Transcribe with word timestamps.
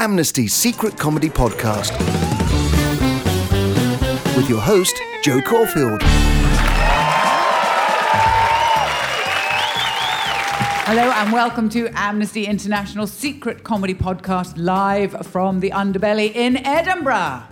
Amnesty's 0.00 0.54
secret 0.54 0.96
comedy 0.96 1.28
podcast. 1.28 1.92
With 4.34 4.48
your 4.48 4.62
host, 4.62 4.96
Jo 5.22 5.42
Caulfield. 5.42 6.00
Hello 10.86 11.02
and 11.02 11.30
welcome 11.34 11.68
to 11.68 11.90
Amnesty 11.94 12.46
International 12.46 13.06
Secret 13.06 13.62
Comedy 13.62 13.92
Podcast 13.92 14.54
live 14.56 15.26
from 15.26 15.60
the 15.60 15.68
underbelly 15.72 16.34
in 16.34 16.56
Edinburgh. 16.64 17.42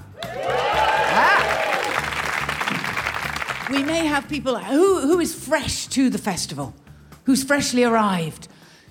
Ah. 1.21 1.59
We 3.71 3.83
may 3.83 4.07
have 4.07 4.27
people 4.27 4.59
who, 4.59 5.01
who 5.01 5.21
is 5.21 5.35
fresh 5.35 5.87
to 5.89 6.09
the 6.09 6.17
festival, 6.17 6.75
who's 7.25 7.45
freshly 7.45 7.85
arrived. 7.85 8.49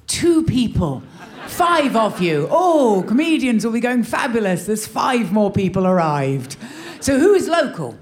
Two 0.07 0.43
people, 0.43 1.03
five 1.47 1.95
of 1.95 2.21
you. 2.21 2.47
Oh, 2.49 3.03
comedians 3.07 3.65
will 3.65 3.73
be 3.73 3.79
going 3.79 4.03
fabulous. 4.03 4.65
There's 4.65 4.87
five 4.87 5.31
more 5.31 5.51
people 5.51 5.85
arrived. 5.85 6.55
So 7.01 7.19
who 7.19 7.33
is 7.33 7.47
local? 7.47 7.97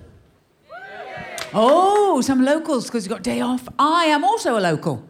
Oh, 1.53 2.21
some 2.21 2.43
locals 2.43 2.85
because 2.85 3.05
you've 3.05 3.13
got 3.13 3.23
day 3.23 3.41
off. 3.41 3.67
I 3.79 4.05
am 4.05 4.23
also 4.23 4.57
a 4.57 4.61
local. 4.61 5.03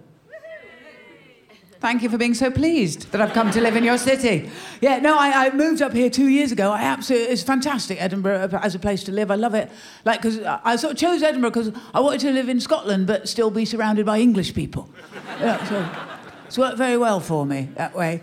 Thank 1.80 2.02
you 2.02 2.10
for 2.10 2.18
being 2.18 2.34
so 2.34 2.50
pleased 2.50 3.12
that 3.12 3.22
I've 3.22 3.34
come 3.34 3.52
to 3.52 3.62
live 3.62 3.76
in 3.76 3.84
your 3.84 3.98
city. 3.98 4.50
Yeah, 4.82 4.98
no, 5.00 5.18
I, 5.20 5.46
I 5.46 5.50
moved 5.52 5.82
up 5.82 5.94
here 5.94 6.10
two 6.10 6.30
years 6.30 6.52
ago. 6.52 6.72
I 6.72 6.82
absolutely, 6.82 7.28
it's 7.28 7.44
fantastic, 7.44 8.02
Edinburgh 8.02 8.50
uh, 8.52 8.60
as 8.64 8.74
a 8.74 8.80
place 8.80 9.04
to 9.04 9.12
live. 9.12 9.30
I 9.30 9.36
love 9.36 9.54
it. 9.54 9.70
Like, 10.04 10.22
because 10.22 10.40
I 10.42 10.78
sort 10.78 10.94
of 10.94 11.00
chose 11.00 11.22
Edinburgh 11.22 11.52
because 11.52 11.72
I 11.94 12.00
wanted 12.00 12.22
to 12.22 12.32
live 12.32 12.50
in 12.50 12.60
Scotland 12.60 13.06
but 13.06 13.28
still 13.28 13.52
be 13.52 13.66
surrounded 13.66 14.06
by 14.06 14.20
English 14.20 14.56
people. 14.56 14.90
Yeah, 15.40 15.64
so 15.66 16.15
it's 16.46 16.58
worked 16.58 16.78
very 16.78 16.98
well 16.98 17.20
for 17.20 17.46
me 17.46 17.70
that 17.76 17.96
way. 17.96 18.22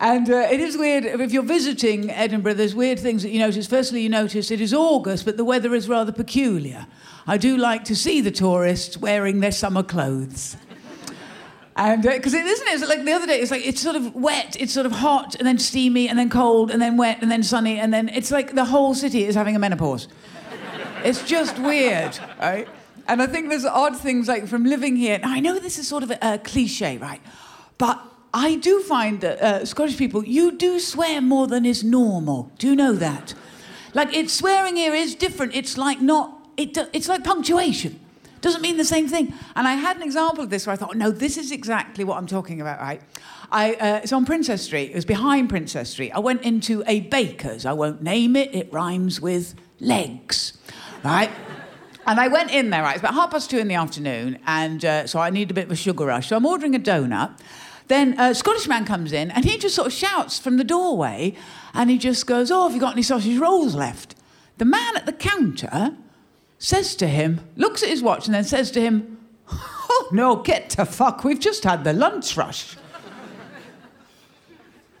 And 0.00 0.28
uh, 0.28 0.48
it 0.50 0.60
is 0.60 0.76
weird, 0.76 1.04
if 1.04 1.32
you're 1.32 1.42
visiting 1.42 2.10
Edinburgh, 2.10 2.54
there's 2.54 2.74
weird 2.74 2.98
things 2.98 3.22
that 3.22 3.30
you 3.30 3.38
notice. 3.38 3.66
Firstly, 3.66 4.02
you 4.02 4.08
notice 4.08 4.50
it 4.50 4.60
is 4.60 4.74
August, 4.74 5.24
but 5.24 5.36
the 5.36 5.44
weather 5.44 5.74
is 5.74 5.88
rather 5.88 6.12
peculiar. 6.12 6.86
I 7.26 7.38
do 7.38 7.56
like 7.56 7.84
to 7.84 7.96
see 7.96 8.20
the 8.20 8.30
tourists 8.30 8.96
wearing 8.96 9.40
their 9.40 9.52
summer 9.52 9.82
clothes. 9.82 10.56
And 11.76 12.02
because 12.02 12.34
uh, 12.34 12.38
it 12.38 12.46
isn't 12.46 12.68
it? 12.68 12.74
It's 12.74 12.88
like 12.88 13.04
the 13.04 13.12
other 13.12 13.26
day, 13.26 13.40
it's 13.40 13.50
like 13.50 13.66
it's 13.66 13.80
sort 13.80 13.96
of 13.96 14.14
wet, 14.14 14.56
it's 14.60 14.72
sort 14.72 14.86
of 14.86 14.92
hot, 14.92 15.34
and 15.34 15.46
then 15.46 15.58
steamy, 15.58 16.08
and 16.08 16.18
then 16.18 16.30
cold, 16.30 16.70
and 16.70 16.80
then 16.80 16.96
wet, 16.96 17.18
and 17.20 17.30
then 17.30 17.42
sunny, 17.42 17.78
and 17.78 17.92
then 17.92 18.08
it's 18.10 18.30
like 18.30 18.54
the 18.54 18.64
whole 18.64 18.94
city 18.94 19.24
is 19.24 19.34
having 19.34 19.56
a 19.56 19.58
menopause. 19.58 20.06
it's 21.02 21.24
just 21.24 21.58
weird, 21.58 22.16
right? 22.38 22.68
And 23.08 23.20
I 23.20 23.26
think 23.26 23.48
there's 23.48 23.64
odd 23.64 23.96
things 23.96 24.28
like 24.28 24.46
from 24.46 24.64
living 24.64 24.96
here. 24.96 25.18
Now 25.18 25.32
I 25.32 25.40
know 25.40 25.58
this 25.58 25.78
is 25.78 25.88
sort 25.88 26.04
of 26.04 26.12
a, 26.12 26.18
a 26.22 26.38
cliche, 26.38 26.96
right? 26.98 27.20
But 27.78 28.02
I 28.32 28.56
do 28.56 28.80
find 28.80 29.20
that 29.20 29.40
uh, 29.40 29.64
Scottish 29.64 29.96
people, 29.96 30.24
you 30.24 30.52
do 30.52 30.80
swear 30.80 31.20
more 31.20 31.46
than 31.46 31.64
is 31.64 31.84
normal. 31.84 32.50
Do 32.58 32.68
you 32.68 32.76
know 32.76 32.92
that? 32.94 33.34
Like 33.94 34.14
it's 34.14 34.32
swearing 34.32 34.76
here 34.76 34.94
is 34.94 35.14
different. 35.14 35.54
It's 35.54 35.76
like 35.76 36.00
not. 36.00 36.40
It, 36.56 36.76
it's 36.92 37.08
like 37.08 37.24
punctuation 37.24 38.00
doesn't 38.44 38.60
mean 38.60 38.76
the 38.76 38.84
same 38.84 39.08
thing. 39.08 39.32
And 39.56 39.66
I 39.66 39.74
had 39.74 39.96
an 39.96 40.02
example 40.02 40.44
of 40.44 40.50
this 40.50 40.66
where 40.66 40.74
I 40.74 40.76
thought, 40.76 40.96
no, 40.96 41.10
this 41.10 41.38
is 41.38 41.50
exactly 41.50 42.04
what 42.04 42.18
I'm 42.18 42.26
talking 42.26 42.60
about, 42.60 42.78
right? 42.78 43.00
I, 43.50 43.74
uh, 43.74 44.00
it's 44.02 44.12
on 44.12 44.26
Princes 44.26 44.60
Street. 44.60 44.90
It 44.90 44.94
was 44.94 45.06
behind 45.06 45.48
Princes 45.48 45.88
Street. 45.88 46.12
I 46.12 46.18
went 46.18 46.42
into 46.42 46.84
a 46.86 47.00
baker's. 47.00 47.64
I 47.64 47.72
won't 47.72 48.02
name 48.02 48.36
it. 48.36 48.54
It 48.54 48.72
rhymes 48.72 49.20
with 49.20 49.54
legs, 49.80 50.58
right? 51.02 51.30
And 52.06 52.20
I 52.20 52.28
went 52.28 52.50
in 52.50 52.70
there, 52.70 52.82
right? 52.82 52.96
It's 52.96 53.00
about 53.00 53.14
half 53.14 53.30
past 53.30 53.50
two 53.50 53.58
in 53.58 53.68
the 53.68 53.74
afternoon, 53.74 54.38
and 54.46 54.84
uh, 54.84 55.06
so 55.06 55.18
I 55.18 55.30
need 55.30 55.50
a 55.50 55.54
bit 55.54 55.66
of 55.66 55.70
a 55.70 55.76
sugar 55.76 56.06
rush. 56.06 56.28
So 56.28 56.36
I'm 56.36 56.46
ordering 56.46 56.74
a 56.74 56.78
donut. 56.78 57.38
Then 57.88 58.18
a 58.18 58.34
Scottish 58.34 58.66
man 58.66 58.84
comes 58.84 59.12
in, 59.12 59.30
and 59.30 59.44
he 59.44 59.58
just 59.58 59.74
sort 59.74 59.86
of 59.86 59.92
shouts 59.92 60.38
from 60.38 60.56
the 60.56 60.64
doorway, 60.64 61.34
and 61.74 61.90
he 61.90 61.98
just 61.98 62.26
goes, 62.26 62.50
"Oh, 62.50 62.64
have 62.64 62.74
you 62.74 62.80
got 62.80 62.94
any 62.94 63.02
sausage 63.02 63.38
rolls 63.38 63.74
left?" 63.74 64.14
The 64.58 64.64
man 64.64 64.96
at 64.96 65.06
the 65.06 65.12
counter 65.12 65.96
says 66.58 66.94
to 66.96 67.06
him, 67.06 67.40
looks 67.56 67.82
at 67.82 67.88
his 67.88 68.02
watch 68.02 68.26
and 68.26 68.34
then 68.34 68.44
says 68.44 68.70
to 68.70 68.80
him, 68.80 69.18
Oh, 69.50 70.08
no, 70.12 70.36
get 70.36 70.70
to 70.70 70.86
fuck, 70.86 71.24
we've 71.24 71.40
just 71.40 71.64
had 71.64 71.84
the 71.84 71.92
lunch 71.92 72.36
rush. 72.36 72.76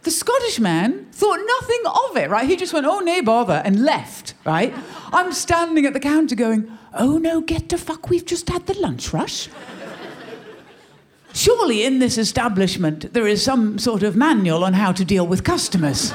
The 0.04 0.10
Scottish 0.10 0.60
man 0.60 1.06
thought 1.12 1.40
nothing 1.60 1.80
of 2.10 2.16
it, 2.16 2.30
right? 2.30 2.48
He 2.48 2.56
just 2.56 2.72
went, 2.72 2.86
Oh, 2.86 3.00
nay, 3.00 3.20
bother, 3.20 3.62
and 3.64 3.84
left, 3.84 4.34
right? 4.44 4.74
I'm 5.12 5.32
standing 5.32 5.86
at 5.86 5.92
the 5.92 6.00
counter 6.00 6.34
going, 6.34 6.70
Oh, 6.92 7.18
no, 7.18 7.40
get 7.40 7.68
to 7.70 7.78
fuck, 7.78 8.08
we've 8.08 8.24
just 8.24 8.48
had 8.48 8.66
the 8.66 8.78
lunch 8.78 9.12
rush. 9.12 9.48
Surely 11.32 11.84
in 11.84 11.98
this 11.98 12.16
establishment 12.16 13.12
there 13.12 13.26
is 13.26 13.42
some 13.42 13.76
sort 13.78 14.04
of 14.04 14.14
manual 14.14 14.62
on 14.62 14.74
how 14.74 14.92
to 14.92 15.04
deal 15.04 15.26
with 15.26 15.42
customers. 15.42 16.14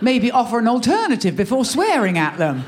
Maybe 0.00 0.30
offer 0.30 0.58
an 0.58 0.66
alternative 0.68 1.36
before 1.36 1.64
swearing 1.64 2.16
at 2.18 2.38
them. 2.38 2.64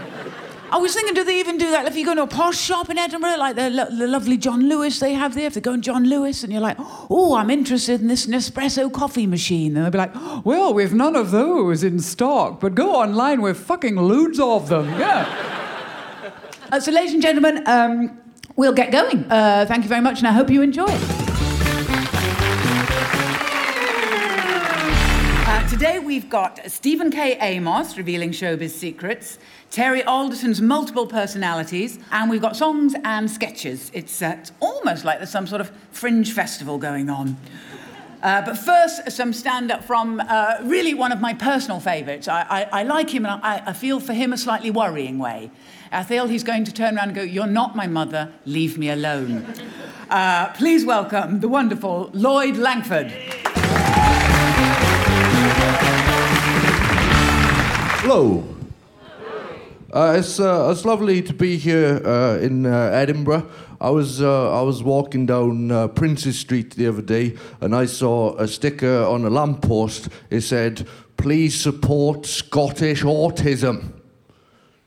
I 0.75 0.79
was 0.79 0.93
thinking, 0.93 1.15
do 1.15 1.23
they 1.23 1.39
even 1.39 1.57
do 1.57 1.71
that 1.71 1.87
if 1.87 1.95
you 1.95 2.05
go 2.05 2.17
to 2.17 2.23
a 2.23 2.27
posh 2.27 2.59
shop 2.59 2.91
in 2.91 2.99
Edinburgh, 2.99 3.37
like 3.37 3.55
the, 3.55 3.87
the 3.97 4.09
lovely 4.09 4.37
John 4.37 4.69
Lewis 4.69 4.99
they 4.99 5.15
have 5.15 5.37
there? 5.37 5.47
If 5.47 5.55
they 5.55 5.61
go 5.61 5.73
in 5.73 5.83
John 5.83 6.03
Lewis 6.03 6.43
and 6.43 6.53
you're 6.53 6.61
like, 6.61 6.77
oh, 7.09 7.37
I'm 7.37 7.49
interested 7.49 8.01
in 8.01 8.09
this 8.09 8.27
Nespresso 8.27 8.93
coffee 8.93 9.29
machine. 9.29 9.77
And 9.77 9.85
they'll 9.85 9.93
be 9.93 9.99
like, 9.99 10.45
well, 10.45 10.75
we've 10.75 10.93
none 10.93 11.15
of 11.15 11.31
those 11.31 11.85
in 11.85 12.01
stock, 12.01 12.59
but 12.59 12.75
go 12.75 12.97
online, 12.97 13.41
we've 13.41 13.57
fucking 13.57 13.95
loads 13.95 14.41
of 14.41 14.69
them. 14.69 14.89
Yeah. 14.99 16.33
uh, 16.73 16.81
so, 16.81 16.91
ladies 16.91 17.13
and 17.13 17.23
gentlemen, 17.23 17.63
um, 17.69 18.19
we'll 18.57 18.73
get 18.73 18.91
going. 18.91 19.31
Uh, 19.31 19.67
thank 19.69 19.85
you 19.85 19.89
very 19.89 20.03
much, 20.03 20.19
and 20.19 20.27
I 20.27 20.33
hope 20.33 20.51
you 20.51 20.61
enjoy 20.61 20.87
it. 20.89 21.24
Today 25.85 25.99
we've 25.99 26.31
got 26.31 26.59
Stephen 26.71 27.11
K. 27.11 27.37
Amos 27.43 27.99
revealing 27.99 28.31
showbiz 28.31 28.71
secrets, 28.71 29.39
Terry 29.71 30.03
Alderton's 30.03 30.63
multiple 30.63 31.07
personalities, 31.07 31.99
and 32.11 32.31
we've 32.31 32.41
got 32.41 32.57
songs 32.57 32.95
and 33.05 33.31
sketches. 33.31 33.91
It's, 33.93 34.23
uh, 34.23 34.37
it's 34.39 34.53
almost 34.61 35.05
like 35.05 35.19
there's 35.19 35.29
some 35.29 35.47
sort 35.47 35.61
of 35.61 35.71
fringe 35.91 36.33
festival 36.33 36.79
going 36.79 37.11
on. 37.11 37.37
Uh, 38.23 38.41
but 38.47 38.57
first, 38.57 39.11
some 39.13 39.35
stand 39.35 39.71
up 39.71 39.85
from 39.85 40.23
uh, 40.27 40.57
really 40.63 40.95
one 40.95 41.13
of 41.13 41.21
my 41.21 41.35
personal 41.35 41.81
favourites. 41.81 42.29
I, 42.29 42.47
I, 42.49 42.81
I, 42.81 42.83
like 42.85 43.11
him 43.11 43.27
and 43.27 43.39
I, 43.45 43.63
I, 43.67 43.75
feel 43.75 44.01
for 44.01 44.15
him 44.15 44.33
a 44.33 44.39
slightly 44.39 44.71
worrying 44.71 45.19
way. 45.19 45.51
I 45.93 46.03
feel 46.03 46.29
he's 46.29 46.45
going 46.45 46.65
to 46.65 46.73
turn 46.73 46.97
around 46.97 47.09
and 47.09 47.15
go, 47.15 47.23
You're 47.23 47.47
not 47.47 47.77
my 47.77 47.87
mother, 47.87 48.33
leave 48.47 48.79
me 48.79 48.89
alone. 48.89 49.45
Uh, 50.09 50.51
please 50.55 50.87
welcome 50.87 51.41
the 51.41 51.49
wonderful 51.49 52.09
Lloyd 52.15 52.57
Langford. 52.57 53.13
Hello. 58.07 58.45
Uh, 59.91 60.17
it's, 60.19 60.39
uh, 60.39 60.69
it's 60.71 60.85
lovely 60.85 61.23
to 61.23 61.33
be 61.33 61.57
here 61.57 62.03
uh, 62.05 62.37
in 62.37 62.67
uh, 62.67 62.91
Edinburgh. 62.93 63.49
I 63.81 63.89
was, 63.89 64.21
uh, 64.21 64.61
I 64.61 64.61
was 64.61 64.83
walking 64.83 65.25
down 65.25 65.71
uh, 65.71 65.89
Princes 65.89 66.39
Street 66.39 66.75
the 66.75 66.87
other 66.87 67.01
day 67.01 67.35
and 67.63 67.75
I 67.75 67.87
saw 67.87 68.37
a 68.37 68.47
sticker 68.47 69.05
on 69.05 69.25
a 69.25 69.31
lamppost. 69.31 70.11
It 70.29 70.43
said, 70.43 70.87
Please 71.17 71.59
support 71.59 72.27
Scottish 72.27 73.03
autism. 73.05 73.95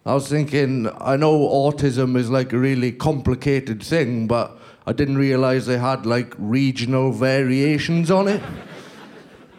I 0.05 0.13
was 0.13 0.29
thinking, 0.29 0.87
I 1.01 1.15
know 1.15 1.39
autism 1.39 2.17
is 2.17 2.29
like 2.29 2.53
a 2.53 2.59
really 2.59 2.91
complicated 2.91 3.81
thing, 3.81 4.27
but 4.27 4.59
I 4.85 4.93
didn't 4.93 5.17
realize 5.17 5.65
they 5.65 5.79
had 5.79 6.05
like 6.05 6.35
regional 6.37 7.11
variations 7.11 8.11
on 8.11 8.27
it. 8.27 8.43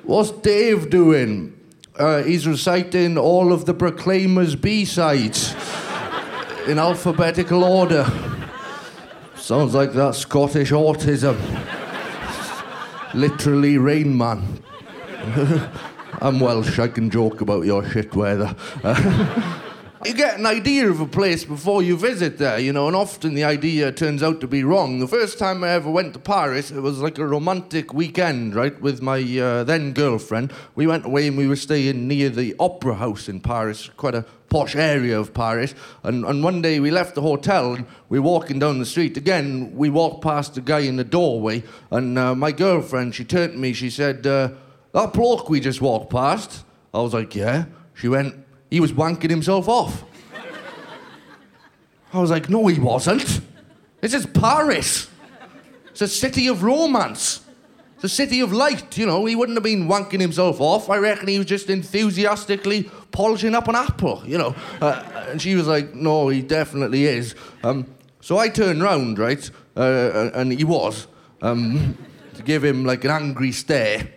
What's 0.05 0.31
Dave 0.31 0.91
doing? 0.91 1.58
Uh, 1.99 2.23
he's 2.23 2.47
reciting 2.47 3.19
all 3.19 3.53
of 3.53 3.67
the 3.67 3.75
Proclaimers 3.75 4.55
B 4.55 4.85
sides 4.85 5.55
in 6.67 6.79
alphabetical 6.79 7.65
order. 7.65 8.07
Sounds 9.37 9.75
like 9.75 9.93
that 9.95 10.15
Scottish 10.15 10.71
autism. 10.71 11.37
Literally 13.15 13.79
Rain 13.79 14.17
Man. 14.17 14.63
I'm 16.21 16.41
Welsh, 16.41 16.79
I 16.79 16.89
can 16.89 17.11
joke 17.11 17.41
about 17.41 17.65
your 17.65 17.89
shit 17.89 18.15
weather. 18.15 18.55
you 20.05 20.15
get 20.15 20.39
an 20.39 20.47
idea 20.47 20.89
of 20.89 21.01
a 21.01 21.07
place 21.07 21.45
before 21.45 21.83
you 21.83 21.97
visit 21.97 22.39
there, 22.39 22.59
you 22.59 22.73
know, 22.73 22.87
and 22.87 22.95
often 22.95 23.35
the 23.35 23.43
idea 23.43 23.91
turns 23.91 24.23
out 24.23 24.41
to 24.41 24.47
be 24.47 24.63
wrong. 24.63 25.01
The 25.01 25.09
first 25.09 25.39
time 25.39 25.65
I 25.65 25.71
ever 25.71 25.91
went 25.91 26.13
to 26.13 26.21
Paris, 26.21 26.71
it 26.71 26.81
was 26.81 27.01
like 27.01 27.19
a 27.19 27.27
romantic 27.27 27.93
weekend, 27.93 28.55
right, 28.55 28.81
with 28.81 29.03
my 29.03 29.19
uh, 29.39 29.65
then 29.65 29.93
girlfriend. 29.93 30.53
We 30.77 30.87
went 30.87 31.05
away 31.05 31.27
and 31.27 31.37
we 31.37 31.49
were 31.49 31.57
staying 31.57 32.07
near 32.07 32.29
the 32.29 32.55
Opera 32.61 32.95
House 32.95 33.29
in 33.29 33.41
Paris, 33.41 33.91
quite 33.97 34.15
a 34.15 34.25
posh 34.49 34.77
area 34.77 35.19
of 35.19 35.35
Paris. 35.35 35.75
And, 36.05 36.25
and 36.25 36.45
one 36.45 36.63
day 36.63 36.79
we 36.79 36.93
left 36.93 37.17
the 37.17 37.23
hotel 37.23 37.75
and 37.75 37.87
we 38.09 38.21
were 38.21 38.29
walking 38.29 38.61
down 38.61 38.79
the 38.79 38.87
street. 38.87 39.17
Again, 39.17 39.75
we 39.75 39.91
walked 39.91 40.23
past 40.23 40.57
a 40.57 40.61
guy 40.61 40.81
in 40.81 40.97
the 40.97 41.05
doorway, 41.05 41.65
and 41.91 42.17
uh, 42.17 42.37
my 42.37 42.53
girlfriend, 42.53 43.17
she 43.17 43.25
turned 43.25 43.55
to 43.55 43.59
me, 43.59 43.73
she 43.73 43.91
said, 43.91 44.27
uh, 44.27 44.51
That 44.93 45.13
bloke 45.13 45.51
we 45.51 45.59
just 45.59 45.81
walked 45.81 46.11
past? 46.11 46.65
I 46.95 47.01
was 47.01 47.15
like, 47.15 47.35
Yeah. 47.35 47.65
She 47.95 48.07
went, 48.07 48.37
he 48.71 48.81
was 48.81 48.93
wanking 48.93 49.31
himself 49.31 49.69
off. 49.69 50.05
I 52.13 52.21
was 52.21 52.31
like, 52.31 52.49
no, 52.49 52.67
he 52.67 52.81
wasn't. 52.81 53.41
This 54.01 54.15
is 54.15 54.27
Paris. 54.27 55.09
It's 55.91 56.01
a 56.01 56.09
city 56.09 56.49
of 56.49 56.63
romance. 56.63 57.43
It's 57.97 58.05
a 58.05 58.09
city 58.09 58.41
of 58.41 58.53
light, 58.53 58.97
you 58.97 59.07
know. 59.07 59.25
He 59.25 59.35
wouldn't 59.35 59.57
have 59.57 59.65
been 59.65 59.89
wanking 59.89 60.21
himself 60.21 60.61
off. 60.61 60.89
I 60.89 60.99
reckon 60.99 61.27
he 61.29 61.37
was 61.37 61.49
just 61.49 61.69
enthusiastically 61.69 62.85
polishing 63.11 63.55
up 63.55 63.67
an 63.67 63.75
apple, 63.75 64.23
you 64.25 64.39
know. 64.39 64.55
Uh, 64.81 65.03
and 65.29 65.43
she 65.43 65.57
was 65.57 65.67
like, 65.67 65.95
no, 65.95 66.29
he 66.29 66.41
definitely 66.41 67.07
is. 67.07 67.35
Um, 67.65 67.87
so 68.21 68.39
I 68.39 68.49
turned 68.49 68.83
round, 68.83 69.19
right, 69.19 69.51
uh, 69.77 70.31
and 70.35 70.53
he 70.53 70.65
was, 70.65 71.09
um, 71.43 71.99
to 72.35 72.43
give 72.43 72.65
him 72.65 72.85
like 72.85 73.05
an 73.05 73.11
angry 73.11 73.51
stare, 73.51 74.09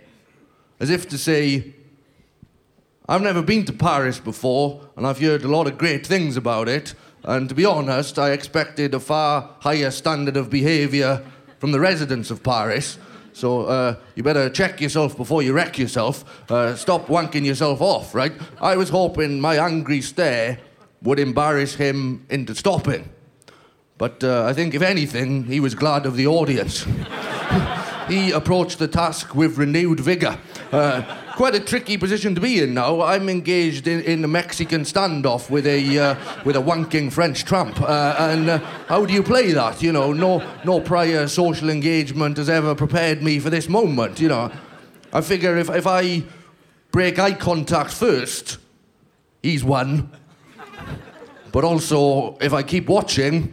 as 0.80 0.92
if 0.92 1.09
to 1.09 1.18
say, 1.18 1.74
I've 3.09 3.21
never 3.21 3.42
been 3.42 3.65
to 3.65 3.74
Paris 3.74 4.19
before, 4.19 4.88
and 4.95 5.07
I've 5.07 5.19
heard 5.19 5.44
a 5.44 5.48
lot 5.48 5.68
of 5.68 5.77
great 5.77 6.06
things 6.06 6.38
about 6.38 6.69
it. 6.69 6.94
And 7.24 7.50
to 7.50 7.56
be 7.56 7.65
honest, 7.65 8.18
I 8.19 8.31
expected 8.31 8.94
a 8.94 9.00
far 9.00 9.56
higher 9.59 9.92
standard 9.92 10.38
of 10.38 10.50
behaviour 10.50 11.24
from 11.59 11.71
the 11.71 11.80
residents 11.80 12.31
of 12.31 12.44
Paris. 12.44 12.98
So 13.33 13.65
uh, 13.65 13.95
you 14.15 14.24
better 14.24 14.50
check 14.50 14.81
yourself 14.81 15.18
before 15.18 15.42
you 15.42 15.53
wreck 15.53 15.77
yourself. 15.77 16.25
Uh, 16.50 16.75
stop 16.75 17.07
wanking 17.07 17.45
yourself 17.45 17.81
off, 17.81 18.13
right? 18.13 18.33
I 18.59 18.75
was 18.75 18.89
hoping 18.89 19.39
my 19.42 19.57
angry 19.57 20.01
stare 20.01 20.59
would 21.01 21.19
embarrass 21.19 21.75
him 21.75 22.25
into 22.30 22.53
stopping. 22.56 23.09
But 23.98 24.24
uh, 24.24 24.45
I 24.45 24.53
think, 24.53 24.74
if 24.74 24.81
anything, 24.81 25.44
he 25.45 25.59
was 25.59 25.75
glad 25.75 26.06
of 26.06 26.15
the 26.15 26.27
audience. 26.27 26.86
he 28.07 28.31
approached 28.31 28.80
the 28.80 28.88
task 28.88 29.36
with 29.36 29.57
renewed 29.57 30.00
vigour. 30.00 30.38
Quite 31.42 31.56
a 31.56 31.60
tricky 31.60 31.98
position 31.98 32.36
to 32.36 32.40
be 32.40 32.62
in 32.62 32.76
now. 32.76 33.02
I'm 33.02 33.28
engaged 33.28 33.88
in, 33.88 34.02
in 34.02 34.24
a 34.24 34.28
Mexican 34.28 34.82
standoff 34.82 35.50
with 35.50 35.66
a 35.66 35.98
uh, 35.98 36.16
with 36.46 36.56
a 36.56 36.60
wanking 36.60 37.12
French 37.12 37.46
tramp, 37.46 37.82
uh, 37.82 38.16
and 38.20 38.48
uh, 38.48 38.60
how 38.88 39.08
do 39.08 39.14
you 39.16 39.24
play 39.24 39.52
that? 39.52 39.82
You 39.82 39.92
know, 39.92 40.14
no 40.14 40.48
no 40.64 40.80
prior 40.80 41.28
social 41.28 41.72
engagement 41.72 42.38
has 42.38 42.48
ever 42.48 42.76
prepared 42.76 43.24
me 43.24 43.40
for 43.40 43.50
this 43.50 43.68
moment. 43.68 44.20
You 44.20 44.28
know, 44.28 44.52
I 45.12 45.22
figure 45.22 45.58
if 45.58 45.72
if 45.72 45.88
I 45.88 46.22
break 46.92 47.18
eye 47.18 47.34
contact 47.34 47.90
first, 47.90 48.60
he's 49.42 49.64
won. 49.64 50.12
But 51.52 51.64
also, 51.64 52.38
if 52.40 52.54
I 52.54 52.62
keep 52.62 52.88
watching, 52.88 53.52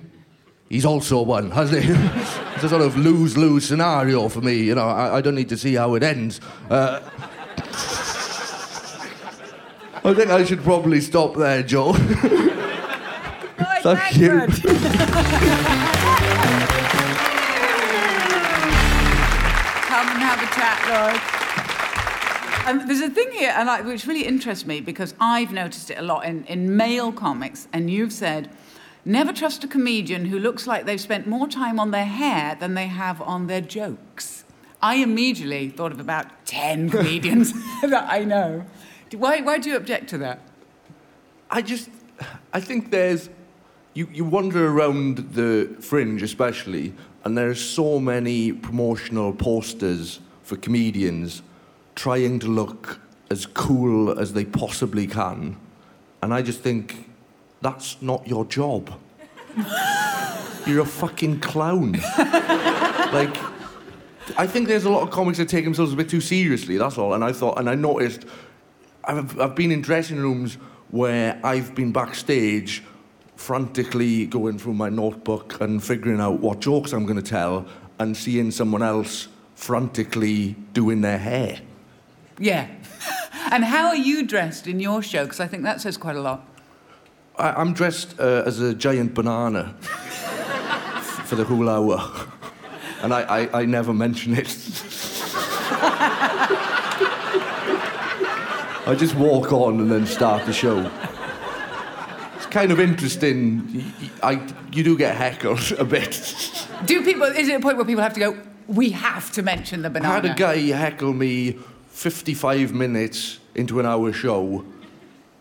he's 0.69 0.84
also 0.84 1.23
won, 1.23 1.52
hasn't 1.52 1.84
he? 1.84 1.93
it's 2.55 2.64
a 2.64 2.69
sort 2.69 2.82
of 2.82 2.99
lose 2.99 3.38
lose 3.38 3.67
scenario 3.67 4.29
for 4.29 4.43
me. 4.43 4.56
You 4.56 4.75
know, 4.75 4.88
I, 4.88 5.17
I 5.17 5.20
don't 5.23 5.34
need 5.34 5.49
to 5.49 5.56
see 5.56 5.73
how 5.73 5.94
it 5.94 6.02
ends. 6.02 6.43
Uh, 6.69 7.00
I 10.08 10.14
think 10.14 10.31
I 10.31 10.43
should 10.43 10.62
probably 10.62 11.02
stop 11.02 11.34
there, 11.37 11.62
Jo. 11.62 11.93
Right, 13.58 13.82
Thank 13.82 14.16
you. 14.16 14.28
Come 14.28 14.46
and 20.08 20.22
have 20.22 20.40
a 20.40 20.46
chat, 20.55 20.78
Lloyd. 20.88 22.81
Um, 22.81 22.87
there's 22.87 23.00
a 23.02 23.10
thing 23.10 23.32
here, 23.32 23.52
and 23.55 23.69
I, 23.69 23.82
which 23.82 24.06
really 24.06 24.25
interests 24.25 24.64
me 24.64 24.81
because 24.81 25.14
I've 25.20 25.52
noticed 25.52 25.90
it 25.90 25.99
a 25.99 26.02
lot 26.02 26.25
in, 26.25 26.44
in 26.46 26.75
male 26.75 27.12
comics, 27.12 27.69
and 27.72 27.90
you've 27.90 28.12
said, 28.12 28.49
never 29.05 29.34
trust 29.34 29.62
a 29.64 29.69
comedian 29.69 30.25
who 30.26 30.38
looks 30.38 30.66
like 30.66 30.87
they've 30.87 31.00
spent 31.00 31.26
more 31.26 31.49
time 31.49 31.78
on 31.78 31.90
their 31.90 32.06
hair 32.06 32.56
than 32.58 32.72
they 32.75 32.87
have 32.87 33.20
on 33.20 33.49
their 33.49 33.60
jokes. 33.60 34.44
I 34.81 34.96
immediately 34.96 35.69
thought 35.69 35.93
of 35.93 36.00
about 36.00 36.46
10 36.46 36.90
comedians 36.90 37.52
that 37.82 38.06
I 38.08 38.25
know. 38.25 38.64
Why, 39.12 39.40
why 39.40 39.58
do 39.58 39.70
you 39.70 39.76
object 39.76 40.10
to 40.10 40.19
that? 40.19 40.40
I 41.50 41.62
just, 41.62 41.88
I 42.52 42.60
think 42.60 42.90
there's, 42.90 43.31
you, 43.94 44.08
you 44.12 44.25
wander 44.25 44.69
around 44.69 45.32
the 45.32 45.76
fringe 45.81 46.22
especially, 46.22 46.93
and 47.25 47.37
there's 47.37 47.60
so 47.60 47.99
many 47.99 48.52
promotional 48.52 49.32
posters 49.32 50.20
for 50.43 50.56
comedians 50.56 51.43
trying 51.94 52.38
to 52.40 52.46
look 52.46 53.00
as 53.31 53.46
cool 53.46 54.19
as 54.19 54.32
they 54.32 54.44
possibly 54.44 55.06
can. 55.06 55.56
And 56.22 56.32
I 56.32 56.43
just 56.43 56.60
think, 56.60 57.10
that's 57.60 58.00
not 58.00 58.26
your 58.26 58.44
job. 58.44 58.99
You're 60.66 60.82
a 60.82 60.87
fucking 60.87 61.40
clown. 61.40 61.93
like, 61.93 63.37
I 64.37 64.46
think 64.46 64.69
there's 64.69 64.84
a 64.84 64.90
lot 64.90 65.02
of 65.02 65.10
comics 65.10 65.38
that 65.38 65.49
take 65.49 65.64
themselves 65.64 65.93
a 65.93 65.96
bit 65.96 66.08
too 66.08 66.20
seriously, 66.20 66.76
that's 66.76 66.99
all. 66.99 67.14
And 67.14 67.25
I 67.25 67.32
thought, 67.32 67.58
and 67.58 67.69
I 67.69 67.75
noticed, 67.75 68.26
I've, 69.08 69.40
I've 69.40 69.55
been 69.55 69.72
in 69.72 69.81
dressing 69.81 70.19
rooms 70.19 70.55
where 70.90 71.40
I've 71.43 71.75
been 71.75 71.93
backstage 71.93 72.84
frantically 73.37 74.26
going 74.26 74.58
through 74.58 74.75
my 74.75 74.90
notebook 74.90 75.60
and 75.60 75.82
figuring 75.82 76.20
out 76.20 76.40
what 76.40 76.60
jokes 76.60 76.93
I'm 76.93 77.06
going 77.06 77.20
to 77.20 77.28
tell 77.28 77.66
and 77.99 78.14
seeing 78.14 78.50
someone 78.50 78.82
else 78.82 79.28
frantically 79.55 80.56
doing 80.75 81.00
their 81.00 81.19
hair. 81.19 81.58
Yeah. 82.38 82.69
and 83.50 83.64
how 83.64 83.87
are 83.88 83.96
you 83.96 84.26
dressed 84.26 84.66
in 84.66 84.78
your 84.78 85.02
show? 85.02 85.25
Because 85.25 85.40
I 85.40 85.46
think 85.46 85.62
that 85.62 85.81
says 85.81 85.96
quite 85.96 86.16
a 86.16 86.20
lot. 86.20 86.46
I, 87.38 87.52
I'm 87.52 87.72
dressed 87.72 88.20
uh, 88.20 88.43
as 88.44 88.60
a 88.60 88.75
giant 88.75 89.14
banana 89.14 89.75
for 91.25 91.34
the 91.34 91.44
whole 91.44 91.69
hour. 91.69 91.99
And 93.00 93.14
I, 93.14 93.20
I, 93.22 93.60
I 93.60 93.64
never 93.64 93.94
mention 93.94 94.34
it. 94.34 94.49
I 98.88 98.94
just 98.94 99.14
walk 99.17 99.52
on 99.52 99.81
and 99.81 99.90
then 99.90 100.06
start 100.06 100.46
the 100.46 100.52
show. 100.55 100.90
It's 102.37 102.46
kind 102.46 102.73
of 102.73 102.81
interesting. 102.81 103.93
I, 104.23 104.40
you 104.73 104.82
do 104.82 104.96
get 104.96 105.14
heckled 105.14 105.73
a 105.79 105.85
bit. 105.85 106.67
Do 106.87 107.05
people, 107.05 107.25
is 107.25 107.49
it 107.49 107.56
a 107.56 107.61
point 107.61 107.76
where 107.76 107.85
people 107.85 108.02
have 108.02 108.14
to 108.14 108.20
go, 108.20 108.38
we 108.67 108.88
have 108.93 109.31
to 109.32 109.43
mention 109.43 109.82
the 109.82 109.90
banana? 109.90 110.11
I 110.11 110.14
had 110.14 110.25
a 110.25 110.35
guy 110.35 110.56
heckle 110.75 111.12
me 111.12 111.58
55 111.88 112.73
minutes 112.73 113.40
into 113.55 113.79
an 113.79 113.85
hour 113.85 114.11
show. 114.11 114.64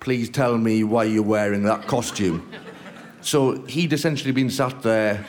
Please 0.02 0.30
tell 0.30 0.58
me 0.58 0.84
why 0.84 1.06
you're 1.06 1.24
wearing 1.24 1.64
that 1.64 1.88
costume. 1.88 2.52
So 3.22 3.64
he'd 3.64 3.94
essentially 3.94 4.34
been 4.34 4.50
sat 4.50 4.82
there 4.82 5.24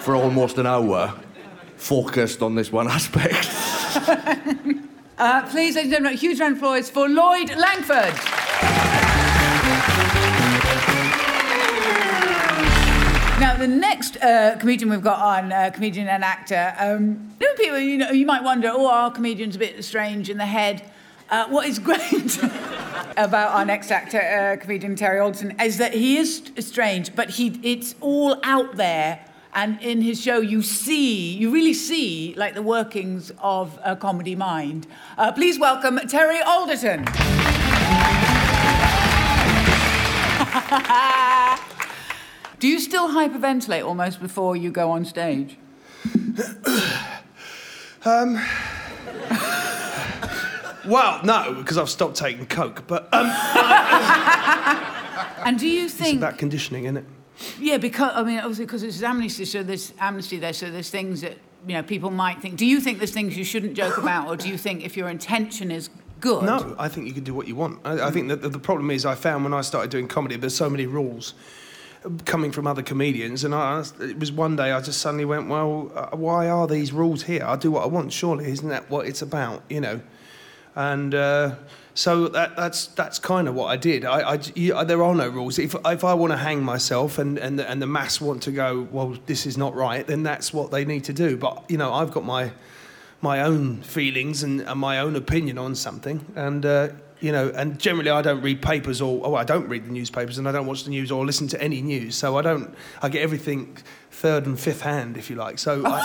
for 0.00 0.16
almost 0.16 0.58
an 0.58 0.66
hour, 0.66 1.14
focused 1.76 2.42
on 2.42 2.56
this 2.56 2.72
one 2.72 2.88
aspect. 2.90 3.48
Uh, 5.18 5.40
please, 5.48 5.74
ladies 5.74 5.84
and 5.84 5.90
gentlemen, 5.92 6.12
a 6.12 6.16
huge 6.16 6.38
round 6.40 6.52
of 6.52 6.58
applause 6.58 6.90
for 6.90 7.08
Lloyd 7.08 7.48
Langford. 7.56 8.12
Now, 13.40 13.56
the 13.56 13.66
next 13.66 14.18
uh, 14.22 14.56
comedian 14.58 14.90
we've 14.90 15.00
got 15.00 15.18
on, 15.18 15.52
uh, 15.52 15.70
comedian 15.72 16.06
and 16.08 16.22
actor, 16.22 16.74
um, 16.78 17.34
you 17.40 17.48
know, 17.48 17.54
people, 17.54 17.78
you 17.78 17.96
know, 17.96 18.10
you 18.10 18.26
might 18.26 18.42
wonder, 18.42 18.70
oh, 18.70 18.88
are 18.88 19.10
comedians 19.10 19.56
a 19.56 19.58
bit 19.58 19.82
strange 19.82 20.28
in 20.28 20.36
the 20.36 20.44
head? 20.44 20.84
Uh, 21.30 21.48
what 21.48 21.66
is 21.66 21.78
great 21.88 22.38
about 23.16 23.52
our 23.52 23.64
next 23.64 23.90
actor, 23.90 24.20
uh, 24.20 24.62
comedian 24.62 24.96
Terry 24.96 25.18
Alderton, 25.18 25.58
is 25.58 25.78
that 25.78 25.94
he 25.94 26.18
is 26.18 26.52
strange, 26.58 27.16
but 27.16 27.30
he, 27.30 27.58
it's 27.62 27.94
all 28.02 28.38
out 28.42 28.76
there. 28.76 29.24
And 29.56 29.80
in 29.80 30.02
his 30.02 30.20
show, 30.20 30.40
you 30.40 30.60
see, 30.60 31.32
you 31.32 31.50
really 31.50 31.72
see, 31.72 32.34
like 32.36 32.52
the 32.52 32.60
workings 32.60 33.32
of 33.38 33.78
a 33.82 33.96
comedy 33.96 34.36
mind. 34.36 34.86
Uh, 35.16 35.32
please 35.32 35.58
welcome 35.58 35.98
Terry 36.08 36.42
Alderton. 36.42 37.04
Do 42.58 42.68
you 42.68 42.78
still 42.78 43.08
hyperventilate 43.08 43.82
almost 43.82 44.20
before 44.20 44.56
you 44.56 44.70
go 44.70 44.90
on 44.90 45.06
stage? 45.06 45.56
Well, 50.86 51.20
no, 51.24 51.54
because 51.54 51.78
I've 51.78 51.90
stopped 51.90 52.14
taking 52.14 52.46
coke. 52.46 52.86
But 52.86 53.08
um, 53.12 53.26
And 55.44 55.58
do 55.58 55.66
you 55.66 55.88
think 55.88 56.14
it's 56.14 56.18
about 56.18 56.38
conditioning, 56.38 56.84
isn't 56.84 56.98
it? 56.98 57.04
Yeah, 57.58 57.78
because 57.78 58.12
I 58.14 58.22
mean, 58.22 58.38
obviously, 58.38 58.64
because 58.66 58.82
it's 58.82 59.02
amnesty, 59.02 59.44
so 59.44 59.62
there's 59.62 59.92
amnesty 59.98 60.38
there, 60.38 60.52
so 60.52 60.70
there's 60.70 60.90
things 60.90 61.20
that 61.20 61.36
you 61.66 61.74
know 61.74 61.82
people 61.82 62.10
might 62.10 62.40
think. 62.40 62.56
Do 62.56 62.66
you 62.66 62.80
think 62.80 62.98
there's 62.98 63.12
things 63.12 63.36
you 63.36 63.44
shouldn't 63.44 63.74
joke 63.74 63.98
about, 63.98 64.28
or 64.28 64.36
do 64.36 64.48
you 64.48 64.58
think 64.58 64.84
if 64.84 64.96
your 64.96 65.08
intention 65.08 65.70
is 65.70 65.90
good? 66.20 66.44
No, 66.44 66.74
I 66.78 66.88
think 66.88 67.06
you 67.06 67.12
can 67.12 67.24
do 67.24 67.34
what 67.34 67.46
you 67.46 67.56
want. 67.56 67.80
I, 67.84 68.08
I 68.08 68.10
think 68.10 68.28
that 68.28 68.42
the, 68.42 68.48
the 68.48 68.58
problem 68.58 68.90
is 68.90 69.04
I 69.04 69.14
found 69.14 69.44
when 69.44 69.54
I 69.54 69.60
started 69.60 69.90
doing 69.90 70.08
comedy, 70.08 70.36
there's 70.36 70.56
so 70.56 70.70
many 70.70 70.86
rules 70.86 71.34
coming 72.24 72.52
from 72.52 72.66
other 72.66 72.82
comedians, 72.82 73.44
and 73.44 73.54
I, 73.54 73.84
it 74.00 74.18
was 74.18 74.30
one 74.30 74.56
day 74.56 74.72
I 74.72 74.80
just 74.80 75.00
suddenly 75.00 75.24
went, 75.24 75.48
well, 75.48 75.90
uh, 75.94 76.16
why 76.16 76.48
are 76.48 76.66
these 76.66 76.92
rules 76.92 77.24
here? 77.24 77.44
I 77.44 77.56
do 77.56 77.72
what 77.72 77.84
I 77.84 77.86
want. 77.86 78.12
Surely, 78.12 78.50
isn't 78.50 78.68
that 78.68 78.88
what 78.90 79.06
it's 79.06 79.22
about? 79.22 79.62
You 79.68 79.80
know, 79.80 80.00
and. 80.76 81.14
Uh, 81.14 81.54
so 81.98 82.28
that, 82.28 82.56
that's 82.56 82.88
that's 82.88 83.18
kind 83.18 83.48
of 83.48 83.54
what 83.54 83.68
I 83.68 83.78
did. 83.78 84.04
I, 84.04 84.34
I- 84.34 84.38
you- 84.54 84.84
there 84.84 85.02
are 85.02 85.14
no 85.14 85.28
rules. 85.30 85.58
If, 85.58 85.74
if 85.86 86.04
I 86.04 86.12
want 86.12 86.30
to 86.30 86.36
hang 86.36 86.62
myself 86.62 87.16
and, 87.18 87.38
and, 87.38 87.58
the, 87.58 87.66
and 87.70 87.80
the 87.80 87.86
mass 87.86 88.20
want 88.20 88.42
to 88.42 88.52
go, 88.52 88.86
well, 88.92 89.16
this 89.24 89.46
is 89.46 89.56
not 89.56 89.74
right, 89.74 90.06
then 90.06 90.22
that's 90.22 90.52
what 90.52 90.70
they 90.70 90.84
need 90.84 91.04
to 91.04 91.14
do. 91.14 91.38
But, 91.38 91.64
you 91.70 91.78
know, 91.78 91.94
I've 91.94 92.10
got 92.12 92.22
my 92.26 92.52
my 93.22 93.40
own 93.40 93.80
feelings 93.80 94.42
and, 94.42 94.60
and 94.60 94.78
my 94.78 94.98
own 94.98 95.16
opinion 95.16 95.56
on 95.56 95.74
something. 95.74 96.20
And 96.36 96.66
uh, 96.66 96.88
you 97.20 97.32
know, 97.32 97.48
and 97.54 97.78
generally 97.78 98.10
I 98.10 98.20
don't 98.22 98.42
read 98.42 98.60
papers 98.60 99.00
or, 99.00 99.20
oh, 99.24 99.34
I 99.34 99.44
don't 99.44 99.68
read 99.68 99.86
the 99.86 99.90
newspapers 99.92 100.38
and 100.38 100.46
I 100.48 100.52
don't 100.52 100.66
watch 100.66 100.84
the 100.84 100.90
news 100.90 101.10
or 101.10 101.24
listen 101.24 101.48
to 101.48 101.62
any 101.62 101.80
news. 101.80 102.14
So 102.16 102.36
I 102.36 102.42
don't, 102.42 102.74
I 103.02 103.08
get 103.08 103.22
everything 103.22 103.78
third 104.10 104.46
and 104.46 104.58
fifth 104.58 104.82
hand, 104.82 105.16
if 105.16 105.28
you 105.30 105.36
like. 105.36 105.58
So 105.58 105.82
I, 105.86 106.00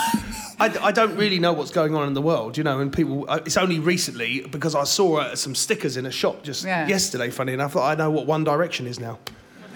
I, 0.58 0.78
I 0.88 0.92
don't 0.92 1.16
really 1.16 1.38
know 1.38 1.52
what's 1.52 1.70
going 1.70 1.94
on 1.94 2.06
in 2.08 2.14
the 2.14 2.22
world, 2.22 2.56
you 2.56 2.64
know, 2.64 2.80
and 2.80 2.92
people, 2.92 3.26
uh, 3.28 3.40
it's 3.44 3.56
only 3.56 3.78
recently 3.78 4.40
because 4.50 4.74
I 4.74 4.84
saw 4.84 5.18
uh, 5.18 5.36
some 5.36 5.54
stickers 5.54 5.96
in 5.96 6.06
a 6.06 6.10
shop 6.10 6.42
just 6.42 6.64
Yeah. 6.64 6.86
yesterday, 6.86 7.30
funny 7.30 7.52
enough, 7.52 7.74
that 7.74 7.80
I 7.82 7.94
know 7.94 8.10
what 8.10 8.26
One 8.26 8.44
Direction 8.44 8.86
is 8.86 8.98
now. 9.00 9.18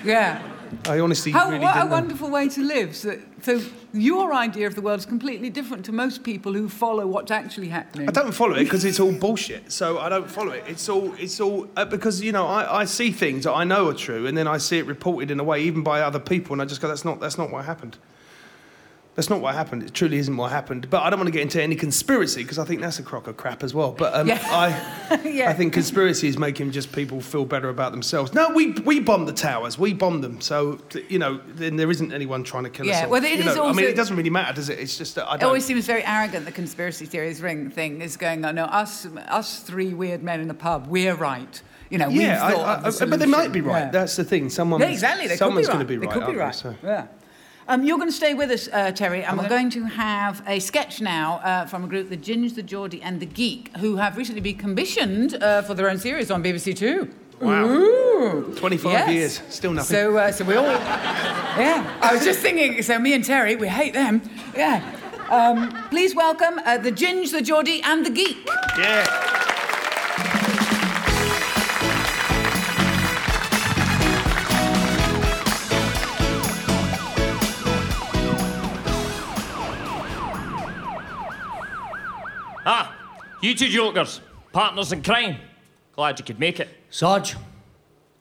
Yeah. 0.07 0.43
I 0.85 1.01
honestly 1.01 1.33
How, 1.33 1.51
really 1.51 1.61
what 1.61 1.77
a 1.77 1.81
know. 1.81 1.87
wonderful 1.87 2.31
way 2.31 2.49
to 2.49 2.61
live. 2.61 2.95
So, 2.97 3.19
so 3.41 3.61
your 3.93 4.35
idea 4.35 4.67
of 4.67 4.75
the 4.75 4.81
world 4.81 4.99
is 4.99 5.07
completely 5.07 5.49
different 5.51 5.85
to 5.87 5.93
most 5.93 6.25
people 6.25 6.53
who 6.53 6.69
follow 6.69 7.07
what's 7.07 7.31
actually 7.31 7.69
happening. 7.69 8.09
I 8.09 8.13
don't 8.13 8.33
follow 8.33 8.55
it 8.55 8.65
because 8.65 8.85
it's 8.85 9.01
all 9.01 9.13
bullshit. 9.13 9.71
So 9.71 9.99
I 9.99 10.09
don't 10.09 10.31
follow 10.31 10.53
it. 10.53 10.65
It's 10.67 10.89
all 10.89 11.15
it's 11.15 11.41
all 11.41 11.69
uh, 11.77 11.85
because 11.85 12.21
you 12.21 12.33
know 12.33 12.47
I, 12.47 12.81
I 12.81 12.85
see 12.85 13.11
things 13.11 13.45
that 13.45 13.53
I 13.53 13.65
know 13.65 13.89
are 13.89 13.95
true, 13.95 14.27
and 14.27 14.37
then 14.37 14.47
I 14.49 14.59
see 14.59 14.79
it 14.79 14.87
reported 14.87 15.31
in 15.31 15.41
a 15.41 15.45
way 15.45 15.63
even 15.63 15.83
by 15.83 16.01
other 16.01 16.21
people, 16.21 16.53
and 16.53 16.63
I 16.63 16.65
just 16.65 16.81
go, 16.81 16.89
that's 16.89 17.05
not 17.05 17.21
that's 17.21 17.39
not 17.39 17.51
what 17.51 17.65
happened. 17.65 17.97
That's 19.17 19.31
not 19.31 19.41
what 19.41 19.55
happened. 19.55 19.83
It 19.83 19.95
truly 19.95 20.19
isn't 20.19 20.37
what 20.37 20.51
happened. 20.53 20.91
But 20.91 21.03
I 21.03 21.09
don't 21.09 21.19
want 21.19 21.29
to 21.29 21.33
get 21.33 21.41
into 21.41 21.61
any 21.63 21.75
conspiracy 21.75 22.43
because 22.43 22.59
I 22.59 22.65
think 22.67 22.83
that's 22.83 22.99
a 22.99 23.03
crock 23.03 23.27
of 23.27 23.39
crap 23.39 23.63
as 23.65 23.73
well. 23.73 23.93
But 23.93 24.15
um, 24.15 24.29
Yeah. 24.29 24.39
I, 24.45 25.21
Yeah. 25.25 25.49
I 25.49 25.55
think 25.55 25.73
conspiracy 25.73 26.29
is 26.29 26.37
making 26.37 26.73
just 26.73 26.93
people 26.93 27.23
feel 27.23 27.47
better 27.47 27.71
about 27.71 27.93
themselves. 27.93 28.35
No, 28.35 28.51
we 28.51 28.73
we 28.73 29.01
bombed 29.01 29.27
the 29.27 29.33
towers. 29.33 29.79
We 29.79 29.95
bombed 29.95 30.23
them. 30.23 30.41
So 30.43 30.79
you 31.09 31.19
know, 31.19 31.41
then 31.55 31.77
there 31.77 31.91
isn't 31.91 32.13
anyone 32.13 32.45
trying 32.45 32.65
to 32.65 32.71
kill 32.71 32.85
us. 32.91 32.95
Yeah, 32.95 33.07
well, 33.07 33.25
it 33.25 33.41
is 33.41 33.57
know, 33.57 33.67
I 33.67 33.73
mean, 33.73 33.87
it 33.87 33.97
doesn't 33.97 34.17
really 34.17 34.29
matter, 34.31 34.53
does 34.53 34.69
it? 34.69 34.79
It's 34.79 34.99
just 34.99 35.15
that 35.15 35.27
I 35.27 35.37
It 35.37 35.41
don't. 35.41 35.49
always 35.49 35.65
seems 35.65 35.87
very 35.87 36.05
arrogant, 36.05 36.45
the 36.45 36.53
conspiracy 36.53 37.07
theories 37.07 37.41
ring 37.41 37.71
thing 37.71 38.03
is 38.03 38.19
going, 38.19 38.45
on. 38.45 38.55
no, 38.55 38.65
us, 38.65 39.07
us 39.29 39.61
three 39.61 39.95
weird 39.95 40.23
men 40.23 40.41
in 40.41 40.49
the 40.49 40.55
pub, 40.55 40.89
we're 40.89 41.15
right. 41.15 41.63
You 41.89 41.97
know, 41.99 42.09
we've 42.09 42.21
Yeah, 42.21 42.45
I- 42.45 42.87
I- 42.87 42.91
the 42.91 43.07
but 43.07 43.19
they 43.19 43.27
might 43.27 43.51
be 43.53 43.61
right. 43.63 43.85
Yeah. 43.85 43.91
That's 43.91 44.17
the 44.17 44.25
thing. 44.25 44.51
Someone, 44.51 44.81
Yeah, 44.83 44.89
exactly. 44.89 45.27
They 45.29 45.37
someone's 45.37 45.69
going 45.69 45.79
right. 45.79 45.85
to 45.85 45.89
be 45.89 45.97
right. 45.99 46.09
They 46.13 46.21
could 46.21 46.27
be 46.33 46.37
right. 46.39 46.53
they? 46.53 46.59
So- 46.59 46.75
Yeah. 46.83 47.07
Um, 47.69 47.83
you're 47.85 47.97
going 47.99 48.09
to 48.09 48.15
stay 48.15 48.33
with 48.35 48.51
us, 48.53 48.69
uh, 48.73 48.93
Terry, 48.93 49.25
and 49.25 49.37
we're 49.37 49.49
going 49.49 49.71
to 49.71 49.85
have 49.87 50.41
a 50.47 50.61
sketch 50.61 51.01
now 51.01 51.39
uh, 51.43 51.67
from 51.67 51.83
a 51.83 51.89
group, 51.89 52.09
the 52.11 52.17
Ginge, 52.17 52.55
the 52.55 52.63
Geordie, 52.63 53.03
and 53.03 53.19
the 53.19 53.27
Geek, 53.27 53.77
who 53.79 53.97
have 53.97 54.17
recently 54.17 54.41
been 54.41 54.57
commissioned 54.57 55.35
uh, 55.43 55.63
for 55.63 55.75
their 55.75 55.91
own 55.91 55.99
series 55.99 56.31
on 56.31 56.45
BBC 56.45 56.77
Two. 56.77 57.13
Wow. 57.41 57.65
Ooh. 57.67 58.55
25 58.57 58.93
Yes. 58.93 59.11
years, 59.13 59.43
still 59.55 59.73
nothing. 59.73 59.95
So, 59.97 60.17
uh, 60.17 60.31
so 60.33 60.45
we 60.45 60.55
all, 60.55 60.65
yeah. 60.65 61.99
I 62.01 62.15
was 62.15 62.25
just 62.25 62.39
thinking. 62.39 62.81
So 62.83 62.99
me 63.01 63.15
and 63.15 63.25
Terry, 63.25 63.57
we 63.57 63.67
hate 63.69 63.93
them. 63.95 64.23
Yeah. 64.57 64.81
Um, 65.29 65.71
please 65.91 66.15
welcome 66.15 66.61
uh, 66.65 66.79
the 66.79 66.93
Ginge, 66.93 67.33
the 67.33 67.43
Geordie, 67.43 67.83
and 67.83 68.07
the 68.07 68.11
Geek. 68.11 68.49
yeah. 68.79 69.26
You 83.41 83.55
two 83.55 83.69
jokers, 83.69 84.21
partners 84.53 84.93
in 84.93 85.03
crime. 85.03 85.37
Glad 85.95 86.19
you 86.19 86.25
could 86.25 86.39
make 86.39 86.61
it. 86.61 86.69
Sarge, 86.91 87.37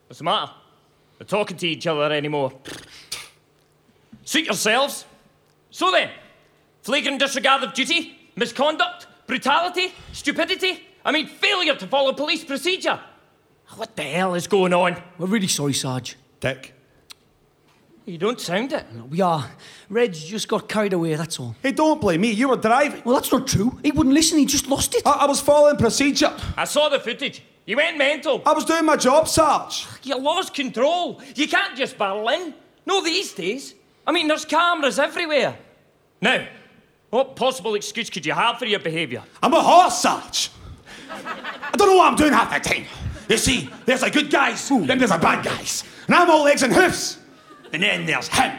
What's 0.07 0.19
the 0.19 0.25
matter? 0.25 0.51
We're 1.19 1.25
talking 1.25 1.57
to 1.57 1.67
each 1.67 1.87
other 1.87 2.13
anymore. 2.13 2.53
Suit 4.23 4.45
yourselves. 4.45 5.05
So 5.71 5.91
then, 5.91 6.09
flagrant 6.83 7.19
disregard 7.19 7.63
of 7.63 7.73
duty, 7.73 8.17
misconduct, 8.35 9.07
brutality, 9.27 9.93
stupidity. 10.13 10.83
I 11.03 11.11
mean, 11.11 11.27
failure 11.27 11.75
to 11.75 11.87
follow 11.87 12.13
police 12.13 12.43
procedure. 12.43 12.99
What 13.75 13.95
the 13.95 14.03
hell 14.03 14.35
is 14.35 14.47
going 14.47 14.73
on? 14.73 15.01
we're 15.17 15.27
really 15.27 15.47
sorry, 15.47 15.73
Sarge. 15.73 16.17
Dick. 16.39 16.74
You 18.05 18.19
don't 18.19 18.39
sound 18.39 18.71
it. 18.71 18.85
We 19.09 19.21
are. 19.21 19.49
Reg 19.89 20.13
just 20.13 20.47
got 20.47 20.69
carried 20.69 20.93
away, 20.93 21.15
that's 21.15 21.39
all. 21.39 21.55
Hey, 21.63 21.71
don't 21.71 21.99
blame 21.99 22.21
me. 22.21 22.31
You 22.31 22.49
were 22.49 22.55
driving. 22.57 23.01
Well, 23.03 23.15
that's 23.15 23.31
not 23.31 23.47
true. 23.47 23.79
He 23.83 23.91
wouldn't 23.91 24.13
listen, 24.13 24.37
he 24.37 24.45
just 24.45 24.67
lost 24.67 24.93
it. 24.93 25.01
I, 25.05 25.11
I 25.11 25.25
was 25.25 25.41
following 25.41 25.77
procedure. 25.77 26.31
I 26.55 26.65
saw 26.65 26.87
the 26.89 26.99
footage. 26.99 27.41
You 27.65 27.77
went 27.77 27.97
mental. 27.97 28.43
I 28.45 28.53
was 28.53 28.63
doing 28.63 28.85
my 28.85 28.95
job, 28.95 29.27
Sarge. 29.27 29.87
You 30.03 30.19
lost 30.19 30.53
control. 30.53 31.19
You 31.35 31.47
can't 31.47 31.75
just 31.75 31.97
barrel 31.97 32.29
in. 32.29 32.53
No, 32.85 33.03
these 33.03 33.33
days. 33.33 33.73
I 34.05 34.11
mean, 34.11 34.27
there's 34.27 34.45
cameras 34.45 34.99
everywhere. 34.99 35.57
Now, 36.21 36.47
what 37.09 37.35
possible 37.35 37.73
excuse 37.73 38.11
could 38.11 38.23
you 38.23 38.33
have 38.33 38.59
for 38.59 38.65
your 38.65 38.79
behaviour? 38.79 39.23
I'm 39.41 39.53
a 39.53 39.61
horse, 39.61 39.99
Sarge. 39.99 40.51
I 41.09 41.71
don't 41.75 41.87
know 41.87 41.97
what 41.97 42.11
I'm 42.11 42.15
doing 42.15 42.33
half 42.33 42.53
the 42.53 42.69
time. 42.69 42.85
You 43.27 43.37
see, 43.37 43.67
there's 43.85 44.01
the 44.01 44.11
good 44.11 44.29
guys, 44.29 44.69
then 44.69 44.99
there's 44.99 45.09
the 45.09 45.17
bad 45.17 45.43
guys. 45.43 45.83
And 46.05 46.13
I'm 46.13 46.29
all 46.29 46.43
legs 46.43 46.61
and 46.61 46.71
hoofs. 46.71 47.17
And 47.75 47.83
then 47.83 48.05
there's 48.05 48.29
him, 48.29 48.53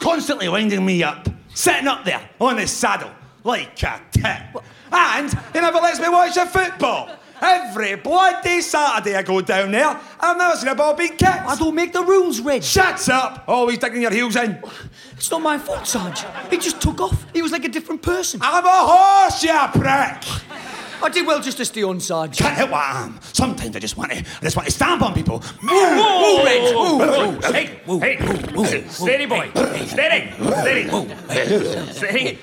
constantly 0.00 0.48
winding 0.48 0.86
me 0.86 1.02
up, 1.02 1.28
sitting 1.52 1.88
up 1.88 2.04
there 2.04 2.30
on 2.40 2.58
his 2.58 2.70
saddle 2.70 3.10
like 3.42 3.82
a 3.82 4.00
tit. 4.12 4.62
And 4.92 5.36
he 5.52 5.60
never 5.60 5.78
lets 5.78 5.98
me 5.98 6.08
watch 6.08 6.36
the 6.36 6.46
football. 6.46 7.10
Every 7.40 7.96
bloody 7.96 8.60
Saturday 8.60 9.16
I 9.16 9.22
go 9.24 9.40
down 9.40 9.72
there, 9.72 10.00
I've 10.20 10.36
never 10.36 10.54
seen 10.54 10.68
a 10.68 10.76
ball 10.76 10.94
being 10.94 11.16
kicked. 11.16 11.24
I 11.24 11.56
don't 11.56 11.74
make 11.74 11.92
the 11.92 12.04
rules, 12.04 12.38
Reg. 12.40 12.62
Shut 12.62 13.08
up! 13.08 13.42
Always 13.48 13.78
digging 13.78 14.02
your 14.02 14.12
heels 14.12 14.36
in. 14.36 14.62
It's 15.16 15.28
not 15.28 15.42
my 15.42 15.58
fault, 15.58 15.84
Sarge. 15.84 16.24
He 16.48 16.56
just 16.56 16.80
took 16.80 17.00
off. 17.00 17.26
He 17.32 17.42
was 17.42 17.50
like 17.50 17.64
a 17.64 17.68
different 17.68 18.00
person. 18.00 18.38
I'm 18.44 18.64
a 18.64 18.68
horse, 18.70 19.42
you 19.42 19.58
prick! 19.72 20.22
I 21.02 21.08
did 21.08 21.26
well 21.26 21.40
just 21.40 21.56
to 21.58 21.64
stay 21.64 21.82
on, 21.82 22.00
Sarge. 22.00 22.38
Can't 22.38 22.54
help 22.54 22.70
what 22.70 22.80
I 22.80 23.04
am. 23.04 23.18
Sometimes 23.32 23.74
I 23.74 23.78
just 23.78 23.96
want 23.96 24.12
to, 24.12 24.18
I 24.18 24.40
just 24.42 24.56
want 24.56 24.66
to 24.66 24.72
stamp 24.72 25.02
on 25.02 25.14
people. 25.14 25.40
Whoa, 25.40 26.44
Reg, 26.44 26.74
whoa, 26.74 26.96
whoa, 26.96 27.32
whoa. 27.32 27.52
Hey, 27.52 27.80
hey, 28.16 28.88
steady, 28.88 29.26
boy. 29.26 29.50
Steady, 29.86 29.86
steady. 29.86 30.30
Steady. 31.92 32.38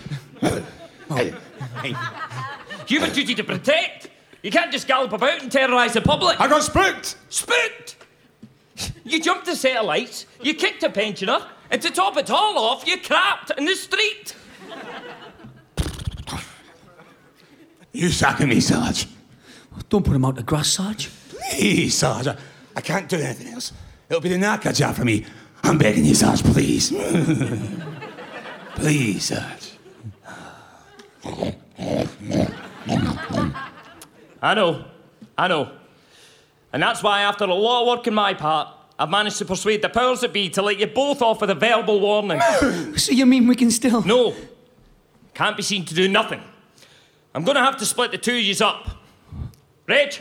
You 2.88 3.00
have 3.00 3.10
a 3.10 3.13
duty 3.13 3.36
to 3.36 3.44
protect. 3.44 4.10
You 4.42 4.51
can't 4.51 4.72
just 4.72 4.88
gallop 4.88 5.13
about 5.13 5.42
and 5.42 5.51
terrorise 5.51 5.94
the 5.94 6.01
public. 6.01 6.39
I 6.39 6.48
got 6.48 6.63
spooked. 6.63 7.18
Spooked! 7.30 7.98
You 9.04 9.20
jumped 9.22 9.48
a 9.48 9.56
set 9.56 9.78
of 9.78 9.86
lights, 9.86 10.25
you 10.42 10.54
kicked 10.54 10.84
a 10.84 10.89
pensioner, 10.89 11.46
and 11.70 11.82
to 11.82 11.92
top 11.92 12.16
it 12.18 12.30
all 12.30 12.58
off, 12.58 12.88
you 12.88 12.98
crapped 12.98 13.51
in 13.58 13.66
the 13.66 13.75
street. 13.75 14.36
You 17.91 18.10
sacking 18.10 18.50
me, 18.50 18.60
Sarge. 18.60 19.08
Don't 19.89 20.05
put 20.05 20.15
him 20.15 20.25
out 20.25 20.36
to 20.36 20.43
grass, 20.43 20.69
Sarge. 20.69 21.10
Please, 21.29 21.96
Sarge. 21.98 22.27
I, 22.27 22.38
I 22.75 22.81
can't 22.81 23.10
do 23.10 23.17
anything 23.17 23.53
else. 23.53 23.74
It'll 24.10 24.22
be 24.22 24.29
the 24.29 24.36
knacker 24.36 24.75
job 24.75 24.96
for 24.96 25.05
me. 25.05 25.25
I'm 25.63 25.77
begging 25.77 26.05
you, 26.05 26.15
Sarge, 26.15 26.43
please. 26.43 26.89
please, 28.75 29.24
Sarge. 29.24 29.74
I 34.41 34.53
know, 34.53 34.86
I 35.38 35.48
know. 35.48 35.72
And 36.72 36.81
that's 36.81 37.03
why, 37.03 37.22
after 37.22 37.46
a 37.46 37.53
lot 37.53 37.81
of 37.81 37.88
work 37.88 38.08
on 38.08 38.13
my 38.13 38.34
part, 38.34 38.67
I've 38.98 39.10
managed 39.10 39.38
to 39.39 39.46
persuade 39.46 39.81
the 39.81 39.89
powers 39.89 40.22
that 40.22 40.34
be 40.34 40.50
to 40.51 40.62
let 40.62 40.79
you 40.79 40.88
both 40.88 41.22
off 41.22 41.41
with 41.41 41.50
a 41.50 41.55
verbal 41.55 42.00
warning. 42.00 42.39
So 42.98 43.13
you 43.13 43.25
mean 43.25 43.48
we 43.48 43.55
can 43.55 43.72
still. 43.72 44.03
no, 44.03 44.36
can't 45.34 45.55
be 45.55 45.63
seen 45.63 45.86
to 45.86 45.96
do 45.96 46.08
nothing. 46.08 46.41
I'm 47.34 47.44
going 47.44 47.56
to 47.56 47.64
have 47.64 47.78
to 47.78 47.86
split 47.86 48.12
the 48.12 48.18
two 48.18 48.38
of 48.38 48.42
yous 48.42 48.62
up. 48.62 48.88
Reg, 49.88 50.14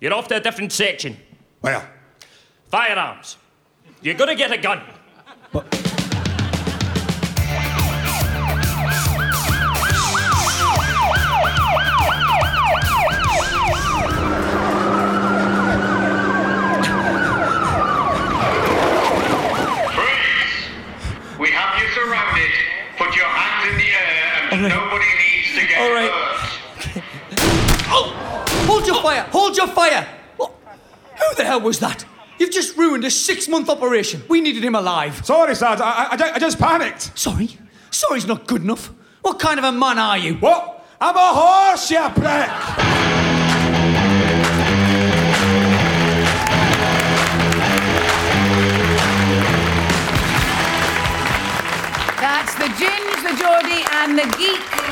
you're 0.00 0.14
off 0.14 0.28
to 0.28 0.36
a 0.36 0.40
different 0.40 0.72
section. 0.72 1.16
Well, 1.62 1.84
Firearms. 2.68 3.36
You're 4.00 4.14
going 4.14 4.28
to 4.28 4.34
get 4.36 4.52
a 4.52 4.56
gun. 4.58 4.80
Freeze! 19.92 21.38
We 21.38 21.50
have 21.50 21.82
you 21.82 21.88
surrounded. 21.88 22.50
Put 22.96 23.16
your 23.16 23.26
hands 23.26 23.72
in 23.72 23.78
the 23.78 23.90
air 23.90 24.30
and 24.52 24.62
nobody 24.62 25.06
needs 25.18 25.54
to 25.58 25.66
get 25.66 25.80
All 25.80 25.92
right. 25.92 26.19
Hurt. 29.02 29.28
Hold 29.28 29.56
your 29.56 29.66
fire! 29.68 30.06
Hold 30.06 30.06
your 30.06 30.06
fire! 30.06 30.06
What? 30.36 30.52
Who 31.18 31.34
the 31.36 31.44
hell 31.44 31.60
was 31.60 31.78
that? 31.80 32.04
You've 32.38 32.50
just 32.50 32.76
ruined 32.76 33.04
a 33.04 33.10
six 33.10 33.48
month 33.48 33.68
operation. 33.68 34.22
We 34.28 34.40
needed 34.40 34.64
him 34.64 34.74
alive. 34.74 35.24
sorry, 35.26 35.54
Sarge. 35.54 35.80
I, 35.80 35.84
I, 35.84 36.16
I 36.16 36.34
I 36.34 36.38
just 36.38 36.58
panicked. 36.58 37.16
Sorry? 37.18 37.58
Sorry's 37.90 38.26
not 38.26 38.46
good 38.46 38.62
enough. 38.62 38.90
What 39.22 39.38
kind 39.38 39.58
of 39.58 39.64
a 39.64 39.72
man 39.72 39.98
are 39.98 40.16
you? 40.16 40.34
What? 40.36 40.86
I'm 41.02 41.16
a 41.16 41.18
horse, 41.18 41.90
you 41.90 42.08
prick! 42.10 42.50
That's 52.20 52.54
the 52.54 52.68
Ginge, 52.76 53.22
the 53.22 53.36
Geordie, 53.38 53.84
and 53.92 54.18
the 54.18 54.36
Geek. 54.36 54.89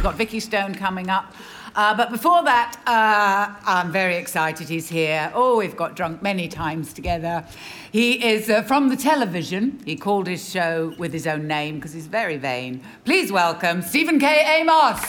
And 0.00 0.06
we've 0.06 0.12
got 0.12 0.16
Vikki 0.16 0.40
Stone 0.40 0.76
coming 0.76 1.10
up. 1.10 1.30
Uh, 1.76 1.94
but 1.94 2.10
before 2.10 2.42
that, 2.44 2.80
uh, 2.86 3.54
I'm 3.66 3.92
very 3.92 4.16
excited 4.16 4.66
he's 4.66 4.88
here. 4.88 5.30
Oh, 5.34 5.58
we've 5.58 5.76
got 5.76 5.94
drunk 5.94 6.22
many 6.22 6.48
times 6.48 6.94
together. 6.94 7.44
He 7.92 8.26
is 8.26 8.48
uh, 8.48 8.62
from 8.62 8.88
the 8.88 8.96
television. 8.96 9.78
He 9.84 9.96
called 9.96 10.26
his 10.26 10.48
show 10.48 10.94
with 10.96 11.12
his 11.12 11.26
own 11.26 11.46
name 11.46 11.74
because 11.74 11.92
he's 11.92 12.06
very 12.06 12.38
vain. 12.38 12.80
Please 13.04 13.30
welcome 13.30 13.82
Stephen 13.82 14.18
K. 14.18 14.60
Amos. 14.60 15.00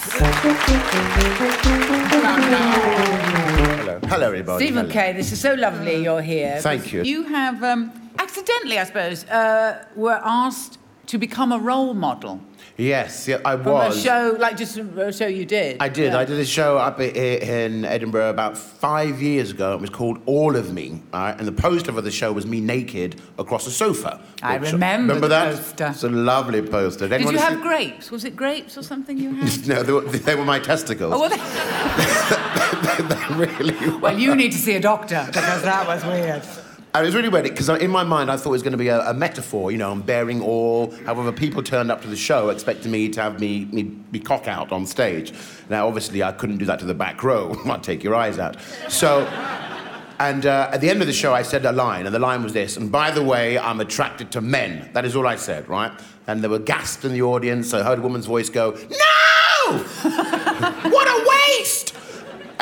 Hello. 3.71 3.99
Hello, 4.09 4.27
everybody. 4.27 4.65
Stephen 4.65 4.89
Hello. 4.89 4.93
K., 4.93 5.13
this 5.13 5.31
is 5.31 5.39
so 5.39 5.53
lovely 5.53 6.03
you're 6.03 6.21
here. 6.21 6.59
Thank 6.59 6.91
you. 6.91 7.03
You 7.03 7.23
have, 7.23 7.63
um, 7.63 7.93
accidentally, 8.19 8.77
I 8.77 8.83
suppose, 8.83 9.23
uh, 9.29 9.85
were 9.95 10.19
asked 10.21 10.79
to 11.07 11.17
become 11.17 11.53
a 11.53 11.59
role 11.59 11.93
model 11.93 12.41
Yes, 12.81 13.27
yeah, 13.27 13.37
I 13.45 13.57
from 13.57 13.71
was. 13.73 13.97
a 13.97 14.01
show, 14.01 14.35
like 14.39 14.57
just 14.57 14.75
a 14.77 15.13
show 15.13 15.27
you 15.27 15.45
did. 15.45 15.77
I 15.79 15.87
did. 15.87 16.13
Yeah. 16.13 16.19
I 16.19 16.25
did 16.25 16.39
a 16.39 16.45
show 16.45 16.77
up 16.79 16.99
i- 16.99 17.03
in 17.03 17.85
Edinburgh 17.85 18.31
about 18.31 18.57
five 18.57 19.21
years 19.21 19.51
ago. 19.51 19.73
It 19.75 19.81
was 19.81 19.91
called 19.91 20.19
All 20.25 20.55
of 20.55 20.73
Me, 20.73 20.99
all 21.13 21.21
right? 21.21 21.37
and 21.37 21.47
the 21.47 21.51
poster 21.51 21.91
for 21.91 22.01
the 22.01 22.09
show 22.09 22.31
was 22.31 22.47
me 22.47 22.59
naked 22.59 23.21
across 23.37 23.67
a 23.67 23.71
sofa. 23.71 24.19
I 24.41 24.57
which- 24.57 24.71
remember 24.71 25.13
Remember 25.13 25.27
the 25.27 25.35
that? 25.35 25.55
poster. 25.57 25.87
It's 25.87 26.03
a 26.03 26.09
lovely 26.09 26.61
poster. 26.63 27.07
Did 27.07 27.21
you 27.29 27.37
have 27.37 27.61
grapes? 27.61 28.09
Was 28.09 28.25
it 28.25 28.35
grapes 28.35 28.77
or 28.77 28.83
something 28.83 29.17
you 29.17 29.33
had? 29.35 29.67
No, 29.71 29.83
they 29.83 29.93
were, 29.93 30.01
they 30.01 30.35
were 30.35 30.45
my 30.45 30.59
testicles. 30.59 31.13
oh, 31.13 31.19
well, 31.19 31.29
they- 31.29 31.37
really. 33.35 33.97
well, 33.99 34.17
you 34.17 34.35
need 34.35 34.51
to 34.53 34.57
see 34.57 34.73
a 34.75 34.79
doctor 34.81 35.23
because 35.27 35.61
that 35.63 35.85
was 35.85 36.03
weird. 36.05 36.41
And 36.93 37.05
it 37.05 37.07
was 37.07 37.15
really 37.15 37.29
weird 37.29 37.45
because 37.45 37.69
in 37.69 37.89
my 37.89 38.03
mind 38.03 38.29
I 38.29 38.35
thought 38.35 38.49
it 38.49 38.51
was 38.51 38.63
going 38.63 38.73
to 38.73 38.77
be 38.77 38.89
a, 38.89 38.99
a 39.09 39.13
metaphor, 39.13 39.71
you 39.71 39.77
know, 39.77 39.91
I'm 39.91 40.01
bearing 40.01 40.41
all. 40.41 40.91
However, 41.05 41.31
people 41.31 41.63
turned 41.63 41.89
up 41.89 42.01
to 42.01 42.09
the 42.09 42.17
show 42.17 42.49
expecting 42.49 42.91
me 42.91 43.07
to 43.09 43.21
have 43.21 43.39
me, 43.39 43.65
me, 43.71 43.95
me 44.11 44.19
cock 44.19 44.47
out 44.47 44.73
on 44.73 44.85
stage. 44.85 45.33
Now, 45.69 45.87
obviously, 45.87 46.21
I 46.21 46.33
couldn't 46.33 46.57
do 46.57 46.65
that 46.65 46.79
to 46.79 46.85
the 46.85 46.93
back 46.93 47.23
row. 47.23 47.55
I'd 47.65 47.81
take 47.81 48.03
your 48.03 48.13
eyes 48.13 48.39
out. 48.39 48.57
So, 48.89 49.21
and 50.19 50.45
uh, 50.45 50.69
at 50.73 50.81
the 50.81 50.89
end 50.89 50.99
of 51.01 51.07
the 51.07 51.13
show, 51.13 51.33
I 51.33 51.43
said 51.43 51.65
a 51.65 51.71
line, 51.71 52.05
and 52.05 52.13
the 52.13 52.19
line 52.19 52.43
was 52.43 52.51
this. 52.51 52.75
And 52.75 52.91
by 52.91 53.09
the 53.09 53.23
way, 53.23 53.57
I'm 53.57 53.79
attracted 53.79 54.29
to 54.33 54.41
men. 54.41 54.89
That 54.91 55.05
is 55.05 55.15
all 55.15 55.25
I 55.25 55.37
said, 55.37 55.69
right? 55.69 55.91
And 56.27 56.41
there 56.43 56.49
were 56.49 56.59
gasps 56.59 57.05
in 57.05 57.13
the 57.13 57.21
audience. 57.21 57.73
I 57.73 57.83
heard 57.83 57.99
a 57.99 58.01
woman's 58.01 58.25
voice 58.25 58.49
go, 58.49 58.71
No! 58.71 59.71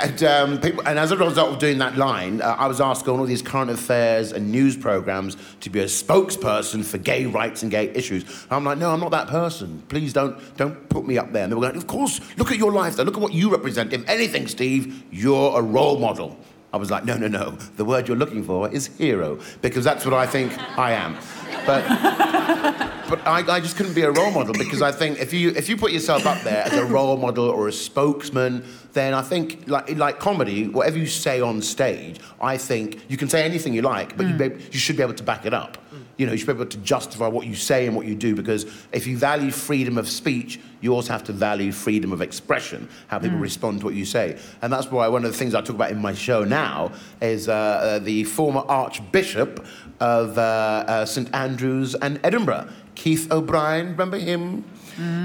And, 0.01 0.23
um, 0.23 0.61
people, 0.61 0.81
and 0.87 0.97
as 0.97 1.11
a 1.11 1.17
result 1.17 1.51
of 1.51 1.59
doing 1.59 1.77
that 1.79 1.97
line, 1.97 2.41
uh, 2.41 2.55
I 2.57 2.67
was 2.67 2.79
asked 2.79 3.07
on 3.09 3.19
all 3.19 3.25
these 3.25 3.41
current 3.41 3.69
affairs 3.69 4.31
and 4.31 4.49
news 4.49 4.77
programs 4.77 5.35
to 5.59 5.69
be 5.69 5.79
a 5.79 5.85
spokesperson 5.85 6.85
for 6.85 6.97
gay 6.97 7.25
rights 7.25 7.63
and 7.63 7.71
gay 7.71 7.89
issues. 7.89 8.45
I'm 8.49 8.63
like, 8.63 8.77
no, 8.77 8.91
I'm 8.91 9.01
not 9.01 9.11
that 9.11 9.27
person. 9.27 9.83
Please 9.89 10.13
don't, 10.13 10.37
don't 10.55 10.87
put 10.87 11.05
me 11.05 11.17
up 11.17 11.33
there. 11.33 11.43
And 11.43 11.51
they 11.51 11.55
were 11.55 11.61
going, 11.61 11.75
of 11.75 11.87
course, 11.87 12.21
look 12.37 12.49
at 12.49 12.57
your 12.57 12.71
life, 12.71 12.95
though. 12.95 13.03
Look 13.03 13.15
at 13.15 13.21
what 13.21 13.33
you 13.33 13.51
represent. 13.51 13.91
If 13.91 14.07
anything, 14.07 14.47
Steve, 14.47 15.03
you're 15.11 15.59
a 15.59 15.61
role 15.61 15.99
model. 15.99 16.37
I 16.71 16.77
was 16.77 16.89
like, 16.89 17.03
no, 17.03 17.17
no, 17.17 17.27
no. 17.27 17.51
The 17.75 17.83
word 17.83 18.07
you're 18.07 18.15
looking 18.15 18.43
for 18.43 18.69
is 18.69 18.87
hero, 18.97 19.39
because 19.61 19.83
that's 19.83 20.05
what 20.05 20.13
I 20.13 20.25
think 20.27 20.57
I 20.77 20.93
am. 20.93 21.17
But 21.65 22.88
but 23.09 23.25
I, 23.27 23.55
I 23.55 23.59
just 23.59 23.75
couldn't 23.75 23.93
be 23.93 24.03
a 24.03 24.11
role 24.11 24.31
model 24.31 24.53
because 24.53 24.81
I 24.81 24.91
think 24.91 25.19
if 25.19 25.33
you 25.33 25.49
if 25.49 25.67
you 25.67 25.75
put 25.77 25.91
yourself 25.91 26.25
up 26.25 26.41
there 26.43 26.63
as 26.63 26.73
a 26.73 26.85
role 26.85 27.17
model 27.17 27.49
or 27.49 27.67
a 27.67 27.71
spokesman, 27.71 28.63
then 28.93 29.13
I 29.13 29.21
think 29.21 29.67
like 29.67 29.97
like 29.97 30.19
comedy, 30.19 30.67
whatever 30.67 30.97
you 30.97 31.07
say 31.07 31.41
on 31.41 31.61
stage, 31.61 32.19
I 32.39 32.57
think 32.57 33.01
you 33.09 33.17
can 33.17 33.27
say 33.27 33.43
anything 33.43 33.73
you 33.73 33.81
like, 33.81 34.15
but 34.15 34.27
you 34.27 34.33
be, 34.35 34.63
you 34.71 34.79
should 34.79 34.95
be 34.95 35.01
able 35.01 35.15
to 35.15 35.23
back 35.23 35.45
it 35.45 35.53
up. 35.53 35.77
You 36.17 36.25
know, 36.25 36.33
you 36.33 36.37
should 36.37 36.47
be 36.47 36.53
able 36.53 36.65
to 36.65 36.77
justify 36.79 37.27
what 37.27 37.47
you 37.47 37.55
say 37.55 37.87
and 37.87 37.95
what 37.95 38.05
you 38.05 38.13
do 38.13 38.35
because 38.35 38.65
if 38.91 39.07
you 39.07 39.17
value 39.17 39.51
freedom 39.51 39.97
of 39.97 40.07
speech, 40.07 40.59
you 40.81 40.93
also 40.93 41.13
have 41.13 41.23
to 41.25 41.33
value 41.33 41.71
freedom 41.71 42.11
of 42.11 42.21
expression, 42.21 42.89
how 43.07 43.19
people 43.19 43.37
respond 43.37 43.79
to 43.79 43.85
what 43.85 43.95
you 43.95 44.05
say. 44.05 44.37
And 44.61 44.71
that's 44.71 44.91
why 44.91 45.07
one 45.07 45.23
of 45.25 45.31
the 45.31 45.37
things 45.37 45.55
I 45.55 45.61
talk 45.61 45.75
about 45.75 45.91
in 45.91 46.01
my 46.01 46.13
show 46.13 46.43
now 46.43 46.91
is 47.21 47.47
uh, 47.47 47.53
uh, 47.53 47.99
the 47.99 48.25
former 48.25 48.61
Archbishop 48.67 49.65
of 49.99 50.37
uh, 50.37 50.41
uh, 50.41 51.05
St 51.05 51.33
Andrews 51.33 51.95
and 51.95 52.19
Edinburgh, 52.23 52.69
Keith 52.99 53.31
O'Brien. 53.31 53.91
Remember 53.91 54.17
him? 54.17 54.65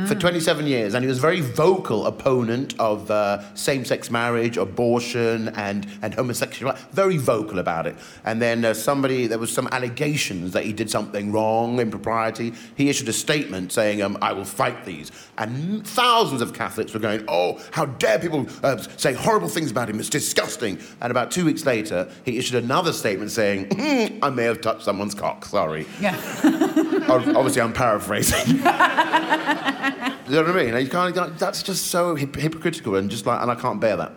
For 0.07 0.14
27 0.14 0.66
years, 0.66 0.95
and 0.95 1.02
he 1.02 1.09
was 1.09 1.19
a 1.19 1.21
very 1.21 1.40
vocal 1.40 2.07
opponent 2.07 2.75
of 2.78 3.11
uh, 3.11 3.43
same-sex 3.54 4.09
marriage, 4.09 4.57
abortion, 4.57 5.49
and, 5.49 5.87
and 6.00 6.14
homosexuality. 6.14 6.81
Very 6.93 7.16
vocal 7.16 7.59
about 7.59 7.88
it. 7.88 7.97
And 8.25 8.40
then 8.40 8.64
uh, 8.64 8.75
somebody, 8.75 9.26
there 9.26 9.38
was 9.38 9.52
some 9.52 9.69
allegations 9.73 10.52
that 10.52 10.64
he 10.64 10.72
did 10.72 10.90
something 10.90 11.33
wrong, 11.33 11.81
impropriety. 11.81 12.53
He 12.77 12.88
issued 12.88 13.09
a 13.09 13.12
statement 13.12 13.72
saying, 13.72 14.01
um, 14.01 14.16
"I 14.22 14.33
will 14.33 14.44
fight 14.44 14.85
these." 14.85 15.11
And 15.38 15.85
thousands 15.85 16.40
of 16.40 16.53
Catholics 16.53 16.94
were 16.94 17.01
going, 17.01 17.25
"Oh, 17.27 17.61
how 17.72 17.87
dare 17.87 18.20
people 18.20 18.46
uh, 18.62 18.77
say 18.96 19.12
horrible 19.12 19.48
things 19.48 19.72
about 19.72 19.90
him? 19.90 19.98
It's 19.98 20.09
disgusting." 20.09 20.79
And 21.01 21.11
about 21.11 21.33
two 21.33 21.44
weeks 21.44 21.66
later, 21.66 22.09
he 22.25 22.38
issued 22.38 22.62
another 22.62 22.92
statement 22.92 23.33
saying, 23.33 23.68
"Hmm, 23.75 24.18
"I 24.22 24.31
may 24.31 24.44
have 24.44 24.61
touched 24.61 24.85
someone's 24.85 25.14
cock. 25.14 25.46
Sorry." 25.46 25.87
Yeah. 26.01 26.16
Obviously, 27.09 27.62
I'm 27.62 27.72
paraphrasing. 27.72 28.61
you 30.29 30.35
know 30.37 30.42
what 30.42 30.57
I 30.57 30.64
mean? 30.64 30.85
You 30.85 30.88
can't, 30.90 31.14
you 31.14 31.20
can't- 31.20 31.38
that's 31.38 31.62
just 31.62 31.87
so 31.88 32.14
hypocritical 32.14 32.96
and 32.96 33.11
just 33.11 33.27
like, 33.27 33.40
and 33.42 33.50
I 33.50 33.55
can't 33.55 33.81
bear 33.81 33.96
that. 33.96 34.12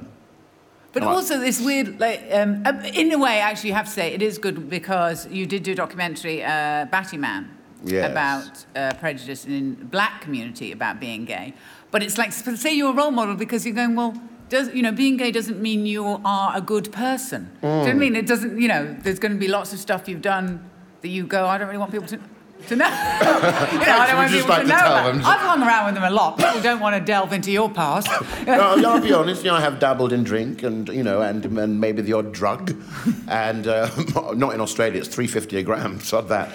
But 0.94 1.04
also 1.04 1.40
this 1.40 1.62
weird, 1.62 2.00
like, 2.00 2.24
um, 2.32 2.64
um, 2.66 2.80
in 2.82 3.12
a 3.14 3.20
way, 3.20 3.40
actually, 3.40 3.70
you 3.70 3.76
have 3.76 3.86
to 3.86 3.92
say 3.92 4.14
it 4.14 4.22
is 4.22 4.38
good 4.40 4.68
because 4.70 5.28
you 5.28 5.46
did 5.46 5.62
do 5.64 5.74
a 5.74 5.76
documentary, 5.76 6.44
uh, 6.44 6.86
Batty 6.86 7.18
Man, 7.18 7.52
Yes. 7.86 8.10
about 8.10 8.66
uh, 8.76 8.94
prejudice 9.00 9.46
in 9.46 9.78
the 9.78 9.86
black 9.86 10.22
community 10.22 10.72
about 10.72 11.00
being 11.00 11.26
gay. 11.26 11.54
But 11.92 12.02
it's 12.02 12.18
like, 12.18 12.32
say 12.34 12.74
you're 12.74 12.90
a 12.92 12.96
role 12.96 13.12
model 13.12 13.36
because 13.36 13.64
you're 13.66 13.76
going, 13.76 13.96
well, 13.96 14.20
does 14.50 14.74
you 14.74 14.82
know, 14.82 14.92
being 14.92 15.18
gay 15.18 15.30
doesn't 15.30 15.62
mean 15.62 15.86
you 15.86 16.04
are 16.26 16.58
a 16.58 16.62
good 16.62 16.92
person. 16.92 17.52
Do 17.62 17.68
you 17.68 17.74
know 17.74 17.84
I 17.84 17.92
Mm. 17.92 17.98
mean? 17.98 18.16
It 18.16 18.26
doesn't, 18.26 18.60
you 18.60 18.68
know, 18.68 18.96
there's 19.04 19.20
going 19.20 19.34
to 19.34 19.38
be 19.38 19.48
lots 19.50 19.74
of 19.74 19.80
stuff 19.80 20.08
you've 20.10 20.22
done 20.24 20.68
that 21.02 21.10
you 21.10 21.28
go, 21.28 21.46
I 21.46 21.58
don't 21.60 21.68
really 21.68 21.78
want 21.78 21.92
people 21.92 22.08
to. 22.08 22.20
To 22.68 22.76
know, 22.76 22.86
you 22.88 22.92
know, 22.92 22.94
I 22.94 24.08
don't 24.08 24.18
want 24.18 24.32
people 24.32 24.50
like 24.50 24.64
to 24.64 24.68
to 24.68 24.70
know. 24.74 24.78
tell 24.80 24.92
about. 24.92 25.14
them. 25.14 25.26
I've 25.26 25.40
hung 25.40 25.64
around 25.64 25.86
with 25.86 25.96
them 25.96 26.04
a 26.04 26.10
lot. 26.10 26.38
People 26.38 26.60
don't 26.62 26.82
want 26.82 26.96
to 26.96 27.00
delve 27.00 27.32
into 27.32 27.50
your 27.50 27.70
past. 27.70 28.10
no, 28.46 28.54
I'll 28.86 29.00
be 29.00 29.14
honest. 29.14 29.44
You 29.46 29.52
know, 29.52 29.56
I 29.58 29.62
have 29.62 29.80
dabbled 29.80 30.12
in 30.12 30.26
drink 30.26 30.64
and 30.64 30.90
you 30.90 31.02
know, 31.04 31.22
and, 31.22 31.46
and 31.46 31.80
maybe 31.80 32.02
the 32.02 32.12
odd 32.14 32.34
drug, 32.34 32.76
and 33.30 33.68
uh, 33.68 33.90
not 34.36 34.54
in 34.54 34.60
Australia. 34.60 35.00
It's 35.00 35.08
three 35.08 35.28
fifty 35.28 35.58
a 35.58 35.64
gram. 35.64 36.02
Sod 36.02 36.28
that. 36.28 36.50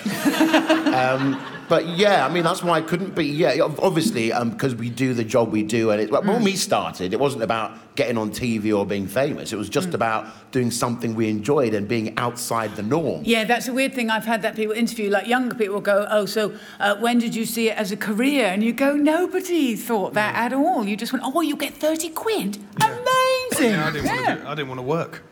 um, 0.93 1.41
but 1.69 1.87
yeah, 1.89 2.27
I 2.27 2.29
mean 2.31 2.45
that's 2.45 2.63
why 2.63 2.77
I 2.77 2.83
couldn't 2.83 3.15
be. 3.15 3.25
Yeah, 3.27 3.57
obviously, 3.79 4.33
because 4.51 4.75
we 4.75 4.91
do 4.91 5.15
the 5.15 5.25
job 5.25 5.51
we 5.51 5.63
do, 5.63 5.93
and 5.93 6.01
it, 6.03 6.11
well, 6.11 6.23
when 6.23 6.43
we 6.45 6.57
started, 6.57 7.15
it 7.15 7.21
wasn't 7.21 7.43
about 7.43 7.73
getting 7.95 8.17
on 8.17 8.31
TV 8.31 8.77
or 8.77 8.87
being 8.87 9.07
famous. 9.07 9.53
It 9.53 9.57
was 9.57 9.69
just 9.69 9.93
about 9.93 10.27
doing 10.51 10.71
something 10.71 11.15
we 11.15 11.29
enjoyed 11.29 11.75
and 11.75 11.87
being 11.87 12.17
outside 12.19 12.75
the 12.75 12.83
norm. 12.83 13.23
Yeah, 13.25 13.45
that's 13.45 13.69
a 13.69 13.73
weird 13.73 13.93
thing. 13.93 14.09
I've 14.09 14.25
had 14.25 14.41
that 14.43 14.57
people 14.57 14.75
interview, 14.75 15.11
like 15.11 15.27
younger 15.27 15.55
people 15.55 15.81
go, 15.81 16.07
Oh, 16.11 16.25
so 16.25 16.55
uh, 16.81 16.97
when 16.97 17.19
did 17.19 17.35
you 17.35 17.45
see 17.45 17.69
it 17.69 17.77
as 17.77 17.93
a 17.93 17.97
career? 17.97 18.47
And 18.47 18.63
you 18.65 18.73
go, 18.73 18.97
Nobody 18.97 19.77
thought 19.77 20.15
that 20.15 20.35
at 20.35 20.53
all. 20.53 20.87
You 20.87 20.97
just 20.97 21.13
went, 21.13 21.23
Oh, 21.27 21.41
you 21.43 21.55
get 21.57 21.75
30 21.75 22.09
quid? 22.11 22.59
Amazing. 22.81 23.73
Yeah, 23.73 23.87
I 23.87 23.91
didn't, 23.93 24.07
want 24.07 24.21
yeah. 24.21 24.35
to 24.35 24.41
do, 24.41 24.47
I 24.49 24.55
didn't 24.55 24.69
want 24.69 24.79
to 24.79 24.83
work. 24.87 25.23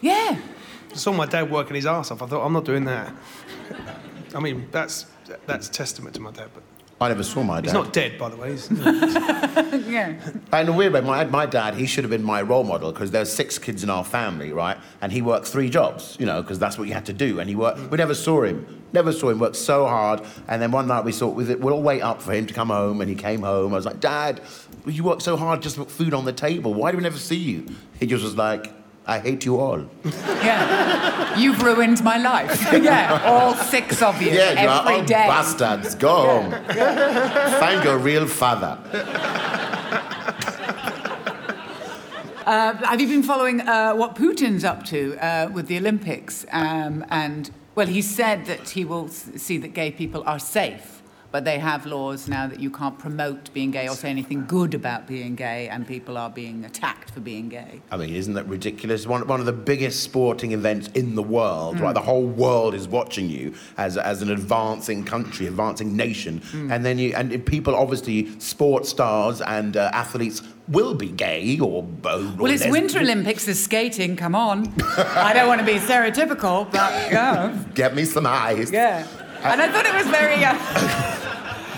yeah. 0.00 0.38
I 0.90 0.94
saw 0.94 1.12
my 1.12 1.26
dad 1.26 1.50
working 1.50 1.74
his 1.76 1.84
ass 1.84 2.10
off. 2.10 2.22
I 2.22 2.26
thought, 2.26 2.44
I'm 2.44 2.54
not 2.54 2.64
doing 2.64 2.84
that. 2.86 3.12
I 4.34 4.40
mean, 4.40 4.66
that's 4.72 5.04
that's 5.46 5.68
testament 5.68 6.14
to 6.14 6.22
my 6.22 6.30
dad. 6.30 6.48
But 6.54 6.62
I 7.00 7.08
never 7.08 7.22
saw 7.22 7.44
my 7.44 7.60
dad. 7.60 7.66
he's 7.66 7.72
not 7.74 7.92
dead, 7.92 8.18
by 8.18 8.28
the 8.28 8.36
way. 8.36 8.50
He's, 8.52 8.68
Yeah. 9.88 10.14
And 10.52 10.68
a 10.68 10.72
weird 10.72 10.92
way, 10.92 11.00
my, 11.00 11.24
my 11.26 11.46
dad, 11.46 11.74
he 11.74 11.86
should 11.86 12.02
have 12.04 12.10
been 12.10 12.24
my 12.24 12.42
role 12.42 12.64
model 12.64 12.90
because 12.92 13.10
there's 13.12 13.32
six 13.32 13.58
kids 13.58 13.84
in 13.84 13.90
our 13.90 14.04
family, 14.04 14.52
right? 14.52 14.76
And 15.00 15.12
he 15.12 15.22
worked 15.22 15.46
three 15.46 15.70
jobs, 15.70 16.16
you 16.18 16.26
know, 16.26 16.42
because 16.42 16.58
that's 16.58 16.76
what 16.76 16.88
you 16.88 16.94
had 16.94 17.06
to 17.06 17.12
do. 17.12 17.38
And 17.38 17.48
he 17.48 17.54
worked, 17.54 17.78
we 17.90 17.96
never 17.96 18.14
saw 18.14 18.42
him, 18.42 18.82
never 18.92 19.12
saw 19.12 19.30
him 19.30 19.38
work 19.38 19.54
so 19.54 19.86
hard. 19.86 20.22
And 20.48 20.60
then 20.60 20.72
one 20.72 20.88
night 20.88 21.04
we 21.04 21.12
thought, 21.12 21.38
it, 21.48 21.60
we'll 21.60 21.74
all 21.74 21.82
wait 21.82 22.00
up 22.02 22.20
for 22.20 22.32
him 22.32 22.46
to 22.46 22.54
come 22.54 22.68
home. 22.68 23.00
And 23.00 23.08
he 23.08 23.14
came 23.16 23.42
home. 23.42 23.72
I 23.72 23.76
was 23.76 23.86
like, 23.86 24.00
Dad, 24.00 24.40
you 24.86 25.04
work 25.04 25.20
so 25.20 25.36
hard 25.36 25.62
just 25.62 25.76
to 25.76 25.82
put 25.82 25.90
food 25.92 26.14
on 26.14 26.24
the 26.24 26.32
table. 26.32 26.74
Why 26.74 26.90
do 26.90 26.96
we 26.96 27.02
never 27.04 27.18
see 27.18 27.36
you? 27.36 27.68
He 28.00 28.06
just 28.06 28.24
was 28.24 28.36
like, 28.36 28.72
I 29.08 29.18
hate 29.20 29.46
you 29.46 29.58
all. 29.58 29.86
Yeah. 30.04 31.36
You've 31.38 31.62
ruined 31.62 32.04
my 32.04 32.18
life. 32.18 32.62
yeah. 32.72 33.22
All 33.24 33.54
six 33.54 34.02
of 34.02 34.20
you. 34.20 34.30
Yeah, 34.32 34.62
you 34.62 34.68
are 34.68 34.92
all 34.92 35.02
day. 35.02 35.26
bastards. 35.26 35.94
Go 35.94 36.14
home. 36.42 36.50
Find 37.58 37.82
your 37.82 37.96
real 37.98 38.26
father. 38.26 38.78
Uh, 42.46 42.74
have 42.84 43.00
you 43.00 43.08
been 43.08 43.22
following 43.22 43.60
uh, 43.62 43.94
what 43.94 44.14
Putin's 44.14 44.64
up 44.64 44.84
to 44.86 45.16
uh, 45.22 45.50
with 45.52 45.66
the 45.68 45.76
Olympics? 45.78 46.46
Um, 46.50 47.04
and, 47.10 47.50
well, 47.74 47.86
he 47.86 48.00
said 48.02 48.46
that 48.46 48.70
he 48.70 48.84
will 48.84 49.08
see 49.08 49.58
that 49.58 49.74
gay 49.74 49.90
people 49.90 50.22
are 50.26 50.38
safe. 50.38 50.97
But 51.30 51.44
they 51.44 51.58
have 51.58 51.84
laws 51.86 52.28
now 52.28 52.46
that 52.46 52.60
you 52.60 52.70
can't 52.70 52.98
promote 52.98 53.52
being 53.52 53.70
gay 53.70 53.88
or 53.88 53.94
say 53.94 54.08
anything 54.10 54.46
good 54.46 54.74
about 54.74 55.06
being 55.06 55.34
gay, 55.34 55.68
and 55.68 55.86
people 55.86 56.16
are 56.16 56.30
being 56.30 56.64
attacked 56.64 57.10
for 57.10 57.20
being 57.20 57.48
gay. 57.48 57.80
I 57.90 57.96
mean, 57.96 58.14
isn't 58.14 58.34
that 58.34 58.46
ridiculous? 58.46 59.06
One, 59.06 59.26
one 59.26 59.40
of 59.40 59.46
the 59.46 59.52
biggest 59.52 60.02
sporting 60.02 60.52
events 60.52 60.88
in 60.88 61.14
the 61.14 61.22
world, 61.22 61.80
right? 61.80 61.92
The 61.94 62.00
whole 62.00 62.26
world 62.26 62.74
is 62.74 62.88
watching 62.88 63.28
you 63.28 63.54
as, 63.76 63.96
as 63.96 64.22
an 64.22 64.30
advancing 64.30 65.04
country, 65.04 65.46
advancing 65.46 65.96
nation, 65.96 66.42
and 66.70 66.84
then 66.84 66.98
you 66.98 67.14
and 67.14 67.44
people, 67.44 67.74
obviously, 67.74 68.38
sports 68.40 68.88
stars 68.88 69.40
and 69.40 69.76
uh, 69.76 69.90
athletes 69.92 70.42
will 70.68 70.94
be 70.94 71.08
gay 71.08 71.58
or 71.58 71.82
both. 71.82 72.36
Well, 72.36 72.52
it's 72.52 72.66
Winter 72.66 73.00
Olympics, 73.00 73.46
there's 73.46 73.60
skating, 73.62 74.16
come 74.16 74.34
on. 74.34 74.72
I 74.96 75.32
don't 75.32 75.48
want 75.48 75.60
to 75.60 75.66
be 75.66 75.74
stereotypical, 75.78 76.70
but 76.70 77.12
yeah. 77.12 77.64
Get 77.74 77.94
me 77.94 78.04
some 78.04 78.26
eyes. 78.26 78.70
Yeah. 78.70 79.06
And 79.42 79.62
I 79.62 79.70
thought 79.70 79.86
it 79.86 79.94
was 79.94 80.06
very. 80.08 80.44
Uh, 80.44 81.14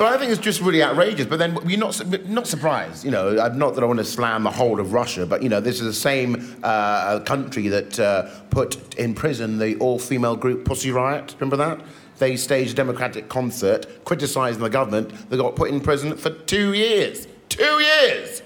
But 0.00 0.14
I 0.14 0.16
think 0.16 0.32
it's 0.32 0.40
just 0.40 0.62
really 0.62 0.82
outrageous. 0.82 1.26
But 1.26 1.38
then 1.38 1.58
you're 1.66 1.78
not 1.78 2.26
not 2.26 2.46
surprised, 2.46 3.04
you 3.04 3.10
know. 3.10 3.34
Not 3.50 3.74
that 3.74 3.84
I 3.84 3.86
want 3.86 3.98
to 3.98 4.04
slam 4.06 4.44
the 4.44 4.50
whole 4.50 4.80
of 4.80 4.94
Russia, 4.94 5.26
but 5.26 5.42
you 5.42 5.50
know, 5.50 5.60
this 5.60 5.78
is 5.78 5.82
the 5.82 5.92
same 5.92 6.56
uh, 6.62 7.20
country 7.20 7.68
that 7.68 8.00
uh, 8.00 8.30
put 8.48 8.94
in 8.94 9.12
prison 9.14 9.58
the 9.58 9.76
all-female 9.76 10.36
group 10.36 10.64
Pussy 10.64 10.90
Riot. 10.90 11.34
Remember 11.38 11.58
that? 11.58 11.82
They 12.16 12.38
staged 12.38 12.72
a 12.72 12.76
democratic 12.76 13.28
concert 13.28 14.06
criticising 14.06 14.62
the 14.62 14.70
government. 14.70 15.28
They 15.28 15.36
got 15.36 15.54
put 15.54 15.68
in 15.68 15.82
prison 15.82 16.16
for 16.16 16.30
two 16.30 16.72
years. 16.72 17.28
Two 17.50 17.80
years. 17.80 18.40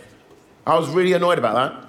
I 0.66 0.76
was 0.76 0.88
really 0.88 1.12
annoyed 1.12 1.38
about 1.38 1.54
that. 1.54 1.88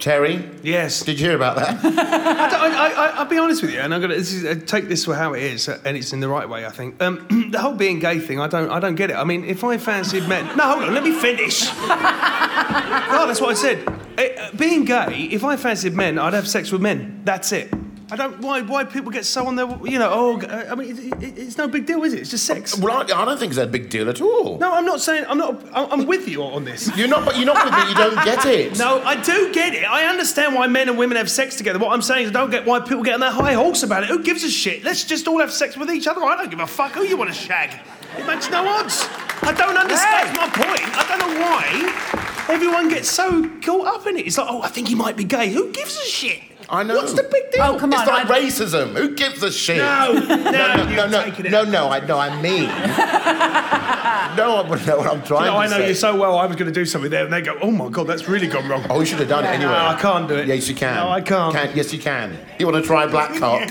Terry, 0.00 0.48
Yes. 0.62 1.02
did 1.02 1.20
you 1.20 1.26
hear 1.26 1.36
about 1.36 1.56
that? 1.56 1.78
I, 1.84 2.50
don't- 2.50 2.74
I, 2.74 2.88
I, 2.92 3.06
I'll 3.18 3.24
be 3.26 3.38
honest 3.38 3.62
with 3.62 3.72
you, 3.72 3.80
and 3.80 3.92
I'm 3.94 4.00
gonna 4.00 4.14
this 4.14 4.32
is, 4.32 4.44
uh, 4.44 4.54
take 4.66 4.88
this 4.88 5.04
for 5.04 5.14
how 5.14 5.34
it 5.34 5.42
is, 5.42 5.68
uh, 5.68 5.78
and 5.84 5.96
it's 5.96 6.12
in 6.12 6.20
the 6.20 6.28
right 6.28 6.48
way, 6.48 6.64
I 6.66 6.70
think. 6.70 7.00
Um, 7.02 7.26
the 7.52 7.58
whole 7.60 7.74
being 7.74 7.98
gay 7.98 8.18
thing, 8.18 8.40
I 8.40 8.48
don't, 8.48 8.70
I 8.70 8.80
don't 8.80 8.94
get 8.94 9.10
it. 9.10 9.16
I 9.16 9.24
mean, 9.24 9.44
if 9.44 9.62
I 9.62 9.76
fancied 9.78 10.26
men, 10.28 10.56
no, 10.56 10.64
hold 10.64 10.84
on, 10.84 10.94
let 10.94 11.04
me 11.04 11.12
finish. 11.12 11.66
no, 11.82 13.26
that's 13.26 13.40
what 13.40 13.50
I 13.50 13.54
said. 13.54 13.86
Uh, 14.18 14.50
being 14.56 14.84
gay, 14.84 15.28
if 15.30 15.44
I 15.44 15.56
fancied 15.56 15.94
men, 15.94 16.18
I'd 16.18 16.32
have 16.34 16.48
sex 16.48 16.72
with 16.72 16.80
men. 16.80 17.20
That's 17.24 17.52
it. 17.52 17.72
I 18.12 18.16
don't. 18.16 18.40
Why? 18.40 18.62
Why 18.62 18.84
people 18.84 19.10
get 19.10 19.24
so 19.24 19.46
on 19.46 19.56
their? 19.56 19.66
You 19.84 19.98
know. 19.98 20.10
Oh, 20.12 20.40
I 20.70 20.74
mean, 20.74 20.96
it, 20.98 21.22
it, 21.22 21.38
it's 21.38 21.58
no 21.58 21.68
big 21.68 21.86
deal, 21.86 22.02
is 22.02 22.12
it? 22.12 22.20
It's 22.20 22.30
just 22.30 22.44
sex. 22.44 22.78
well, 22.78 22.96
I, 22.96 23.02
I 23.02 23.24
don't 23.24 23.38
think 23.38 23.50
it's 23.50 23.58
a 23.58 23.66
big 23.66 23.88
deal 23.88 24.08
at 24.08 24.20
all. 24.20 24.58
No, 24.58 24.72
I'm 24.72 24.84
not 24.84 25.00
saying. 25.00 25.24
I'm 25.28 25.38
not. 25.38 25.62
I'm 25.72 26.06
with 26.06 26.28
you 26.28 26.42
on 26.42 26.64
this. 26.64 26.94
You're 26.96 27.08
not. 27.08 27.24
But 27.24 27.36
you're 27.36 27.46
not 27.46 27.64
with 27.64 27.74
me. 27.74 27.88
You 27.88 27.94
don't 27.94 28.24
get 28.24 28.44
it. 28.46 28.78
No, 28.78 29.00
I 29.02 29.20
do 29.20 29.52
get 29.52 29.74
it. 29.74 29.84
I 29.84 30.06
understand 30.06 30.54
why 30.54 30.66
men 30.66 30.88
and 30.88 30.98
women 30.98 31.16
have 31.16 31.30
sex 31.30 31.56
together. 31.56 31.78
What 31.78 31.92
I'm 31.92 32.02
saying 32.02 32.24
is, 32.24 32.30
I 32.30 32.32
don't 32.32 32.50
get 32.50 32.66
why 32.66 32.80
people 32.80 33.02
get 33.02 33.14
on 33.14 33.20
their 33.20 33.30
high 33.30 33.54
horse 33.54 33.82
about 33.82 34.02
it. 34.02 34.08
Who 34.08 34.22
gives 34.22 34.44
a 34.44 34.50
shit? 34.50 34.82
Let's 34.84 35.04
just 35.04 35.28
all 35.28 35.38
have 35.38 35.52
sex 35.52 35.76
with 35.76 35.90
each 35.90 36.06
other. 36.06 36.22
I 36.24 36.36
don't 36.36 36.50
give 36.50 36.60
a 36.60 36.66
fuck 36.66 36.92
who 36.92 37.04
you 37.04 37.16
want 37.16 37.30
to 37.30 37.36
shag. 37.36 37.78
It 38.18 38.26
makes 38.26 38.50
no 38.50 38.66
odds. 38.66 39.06
I 39.42 39.52
don't 39.56 39.76
understand. 39.76 40.36
That's 40.36 40.36
my 40.36 40.64
point. 40.64 40.98
I 40.98 41.06
don't 41.08 41.18
know 41.20 41.40
why 41.40 42.30
everyone 42.52 42.88
gets 42.88 43.08
so 43.08 43.48
caught 43.60 43.86
up 43.86 44.06
in 44.06 44.16
it. 44.16 44.26
It's 44.26 44.36
like, 44.36 44.48
oh, 44.50 44.62
I 44.62 44.68
think 44.68 44.88
he 44.88 44.94
might 44.94 45.16
be 45.16 45.24
gay. 45.24 45.50
Who 45.50 45.70
gives 45.70 45.96
a 45.96 46.04
shit? 46.04 46.42
I 46.72 46.82
know. 46.84 46.94
What's 46.96 47.14
the 47.14 47.24
big 47.24 47.50
deal? 47.50 47.62
Oh, 47.62 47.76
come 47.78 47.92
It's 47.92 48.02
on, 48.02 48.06
like 48.06 48.30
I- 48.30 48.40
racism. 48.42 48.92
Who 48.96 49.14
gives 49.16 49.42
a 49.42 49.50
shit? 49.50 49.78
No, 49.78 50.12
no, 50.12 50.36
no, 50.36 50.84
you're 50.88 51.08
no, 51.50 51.64
no, 51.64 51.64
no, 51.64 51.88
I 51.88 51.98
no, 52.06 52.16
I 52.18 52.40
mean. 52.40 52.64
no, 54.36 54.56
I 54.56 54.64
wouldn't 54.68 54.86
know 54.86 54.98
what 54.98 55.08
I'm 55.08 55.22
trying 55.24 55.44
to 55.46 55.46
do. 55.46 55.50
No, 55.50 55.56
I 55.56 55.66
know 55.66 55.78
say. 55.78 55.88
you 55.88 55.94
so 55.94 56.14
well. 56.16 56.38
I 56.38 56.46
was 56.46 56.54
going 56.56 56.72
to 56.72 56.74
do 56.80 56.84
something 56.86 57.10
there, 57.10 57.24
and 57.24 57.32
they 57.32 57.40
go, 57.42 57.58
"Oh 57.60 57.72
my 57.72 57.88
god, 57.88 58.06
that's 58.06 58.28
really 58.28 58.46
gone 58.46 58.68
wrong." 58.68 58.84
Oh, 58.88 59.00
you 59.00 59.06
should 59.06 59.18
have 59.18 59.28
done 59.28 59.44
it 59.44 59.48
anyway. 59.48 59.72
No, 59.72 59.86
I 59.86 59.96
can't 60.00 60.28
do 60.28 60.36
it. 60.36 60.46
Yes, 60.46 60.68
you 60.68 60.76
can. 60.76 60.94
No, 60.94 61.08
I 61.10 61.20
can't. 61.20 61.52
Can, 61.54 61.72
yes, 61.76 61.92
you 61.92 61.98
can. 61.98 62.38
You 62.60 62.66
want 62.68 62.76
to 62.82 62.86
try 62.86 63.06
black 63.08 63.34
cock? 63.40 63.68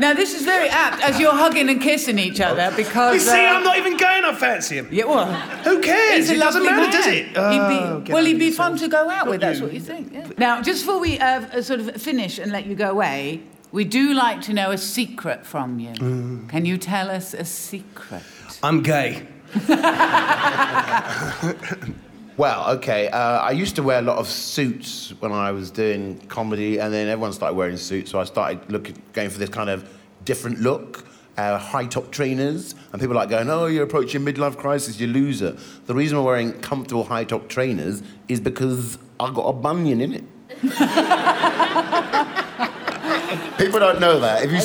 now, 0.00 0.14
this 0.14 0.34
is 0.34 0.42
very 0.42 0.68
apt 0.68 1.02
as 1.02 1.20
you're 1.20 1.34
hugging 1.34 1.68
and 1.68 1.80
kissing 1.80 2.18
each 2.18 2.40
other 2.40 2.72
because. 2.76 3.14
You 3.14 3.20
see, 3.20 3.46
uh, 3.46 3.54
I'm 3.54 3.64
not 3.64 3.78
even 3.78 3.96
going, 3.96 4.18
and 4.18 4.26
I 4.26 4.34
fancy 4.34 4.78
him. 4.78 4.88
Yeah, 4.90 5.04
well. 5.04 5.32
Who 5.64 5.80
cares? 5.80 6.28
He's 6.28 6.30
a 6.30 6.34
it 6.34 6.38
doesn't 6.38 6.64
lovely 6.64 6.80
matter, 6.80 6.82
man. 6.82 6.90
does 7.02 7.06
it? 7.06 7.26
He'd 7.26 7.36
Oh, 7.36 8.00
be, 8.00 8.12
well, 8.12 8.24
he'd 8.24 8.38
be 8.38 8.46
yourself. 8.46 8.70
fun 8.70 8.78
to 8.78 8.88
go 8.88 9.08
out 9.10 9.26
with. 9.28 9.40
Not 9.40 9.48
That's 9.48 9.60
what 9.60 9.72
you 9.72 9.80
think. 9.80 10.12
Yeah. 10.12 10.26
Now, 10.38 10.62
just 10.62 10.84
before 10.84 11.00
we 11.00 11.18
uh, 11.18 11.62
sort 11.62 11.80
of 11.80 12.00
finish 12.02 12.38
and 12.38 12.50
let 12.52 12.66
you 12.66 12.74
go 12.74 12.90
away, 12.90 13.42
we 13.72 13.84
do 13.84 14.14
like 14.14 14.40
to 14.42 14.52
know 14.52 14.70
a 14.72 14.78
secret 14.78 15.46
from 15.46 15.78
you. 15.78 15.90
Mm. 15.92 16.48
Can 16.48 16.64
you 16.64 16.76
tell 16.78 17.10
us 17.10 17.34
a 17.34 17.44
secret? 17.44 18.22
I'm 18.62 18.82
gay. 18.82 19.26
Well, 22.40 22.70
okay. 22.76 23.08
Uh, 23.08 23.40
I 23.40 23.50
used 23.50 23.76
to 23.76 23.82
wear 23.82 23.98
a 23.98 24.02
lot 24.02 24.16
of 24.16 24.26
suits 24.26 25.12
when 25.20 25.30
I 25.30 25.52
was 25.52 25.70
doing 25.70 26.18
comedy, 26.28 26.78
and 26.78 26.90
then 26.90 27.06
everyone 27.06 27.34
started 27.34 27.54
wearing 27.54 27.76
suits, 27.76 28.10
so 28.10 28.18
I 28.18 28.24
started 28.24 28.72
looking, 28.72 28.96
going 29.12 29.28
for 29.28 29.38
this 29.38 29.50
kind 29.50 29.68
of 29.68 29.86
different 30.24 30.58
look. 30.58 31.06
Uh, 31.36 31.58
high 31.58 31.84
top 31.84 32.10
trainers, 32.10 32.74
and 32.92 32.98
people 32.98 33.12
are 33.12 33.20
like 33.20 33.28
going, 33.28 33.50
"Oh, 33.50 33.66
you're 33.66 33.84
approaching 33.84 34.24
midlife 34.24 34.56
crisis, 34.56 34.98
you 34.98 35.08
loser." 35.08 35.54
The 35.84 35.92
reason 35.92 36.16
I'm 36.16 36.24
wearing 36.24 36.54
comfortable 36.62 37.04
high 37.04 37.24
top 37.24 37.46
trainers 37.50 38.02
is 38.28 38.40
because 38.40 38.96
I 39.20 39.30
got 39.34 39.42
a 39.42 39.52
bunion 39.52 40.00
in 40.00 40.14
it. 40.14 40.24
people 43.58 43.80
don't 43.80 44.00
know 44.00 44.18
that. 44.18 44.44
If 44.44 44.50
you, 44.50 44.62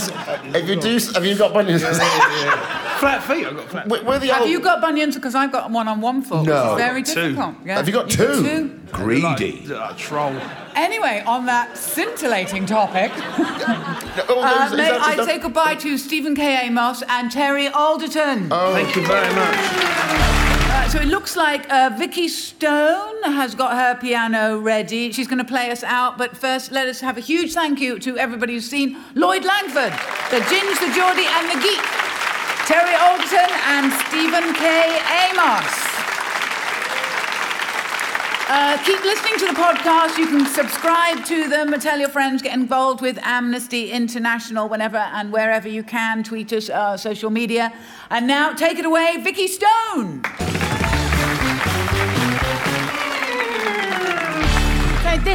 if 0.58 0.70
you 0.70 0.78
do, 0.80 0.98
have 1.14 1.26
you 1.26 1.38
got 1.38 1.52
bunions? 1.52 1.84
Flat 3.00 3.24
feet. 3.24 3.46
I've 3.46 3.56
got 3.56 3.70
flat. 3.70 3.88
Where, 3.88 4.04
where 4.04 4.20
the 4.20 4.28
Have 4.28 4.42
old- 4.44 4.50
you 4.52 4.60
got 4.60 4.82
bunions? 4.82 5.16
Because 5.16 5.36
I've 5.36 5.52
got 5.52 5.70
one 5.72 5.88
on 5.88 6.02
one 6.02 6.22
foot, 6.22 6.46
No. 6.46 6.64
which 6.64 6.72
is 6.72 6.78
very 6.88 7.04
Two. 7.04 7.14
difficult. 7.34 7.56
Yeah. 7.66 7.76
Have 7.76 7.88
you 7.88 7.94
got 7.94 8.18
You've 8.18 8.46
two? 8.46 8.80
Greedy. 8.92 9.66
Uh, 9.74 9.94
troll. 9.98 10.36
Anyway, 10.76 11.24
on 11.26 11.46
that 11.48 11.78
scintillating 11.78 12.66
topic, 12.66 13.12
Oh, 14.30 14.42
uh, 14.42 14.66
is- 14.66 14.72
is 14.72 14.78
may 14.78 14.90
that- 14.90 15.14
is 15.20 15.20
I 15.20 15.26
say 15.26 15.40
goodbye 15.40 15.76
to 15.76 15.98
Stephen 15.98 16.36
K. 16.36 16.66
Amos 16.68 17.04
and 17.10 17.32
Terry 17.32 17.68
Alderton. 17.68 18.50
Thank 18.50 18.96
you 18.96 19.06
very 19.06 19.34
much. 19.36 19.56
Uh, 20.68 20.90
so 20.90 21.00
it 21.00 21.08
looks 21.08 21.36
like 21.36 21.72
uh, 21.72 21.90
Vikki 21.98 22.28
Stone 22.28 23.24
has 23.24 23.56
got 23.56 23.74
her 23.76 24.00
piano 24.00 24.58
ready. 24.60 25.12
She's 25.12 25.28
going 25.28 25.38
to 25.40 25.46
play 25.46 25.72
us 25.72 25.84
out. 25.84 26.18
But 26.18 26.36
first, 26.38 26.72
let 26.72 26.88
us 26.88 27.00
have 27.02 27.18
a 27.18 27.22
huge 27.22 27.54
thank 27.54 27.80
you 27.80 27.98
to 28.00 28.18
everybody 28.18 28.54
who's 28.54 28.70
seen 28.70 28.98
Lloyd 29.16 29.46
Langford, 29.46 29.94
the 30.32 30.42
Ginge, 30.46 30.80
the 30.80 30.92
Geordie, 30.94 31.26
and 31.28 31.50
the 31.50 31.62
Geek, 31.64 31.82
Terry 32.66 32.96
Alderton, 32.96 33.52
and 33.68 33.94
Stephen 34.08 34.52
K. 34.56 35.00
Amos. 35.30 35.86
Uh, 38.48 38.82
keep 38.84 39.04
listening 39.04 39.38
to 39.38 39.46
the 39.46 39.54
podcast. 39.54 40.18
You 40.18 40.26
can 40.26 40.48
subscribe 40.48 41.24
to 41.26 41.48
them, 41.48 41.80
tell 41.80 42.00
your 42.00 42.10
friends, 42.10 42.42
get 42.42 42.56
involved 42.56 43.02
with 43.02 43.20
Amnesty 43.22 43.92
International 43.92 44.68
whenever 44.68 44.98
and 44.98 45.32
wherever 45.32 45.68
you 45.70 45.84
can. 45.84 46.24
Tweet 46.24 46.54
us, 46.54 46.72
uh, 46.72 46.98
social 46.98 47.30
media. 47.30 47.72
And 48.10 48.26
now, 48.26 48.52
take 48.54 48.80
it 48.80 48.86
away, 48.86 49.18
Vikki 49.20 49.48
Stone. 49.48 50.24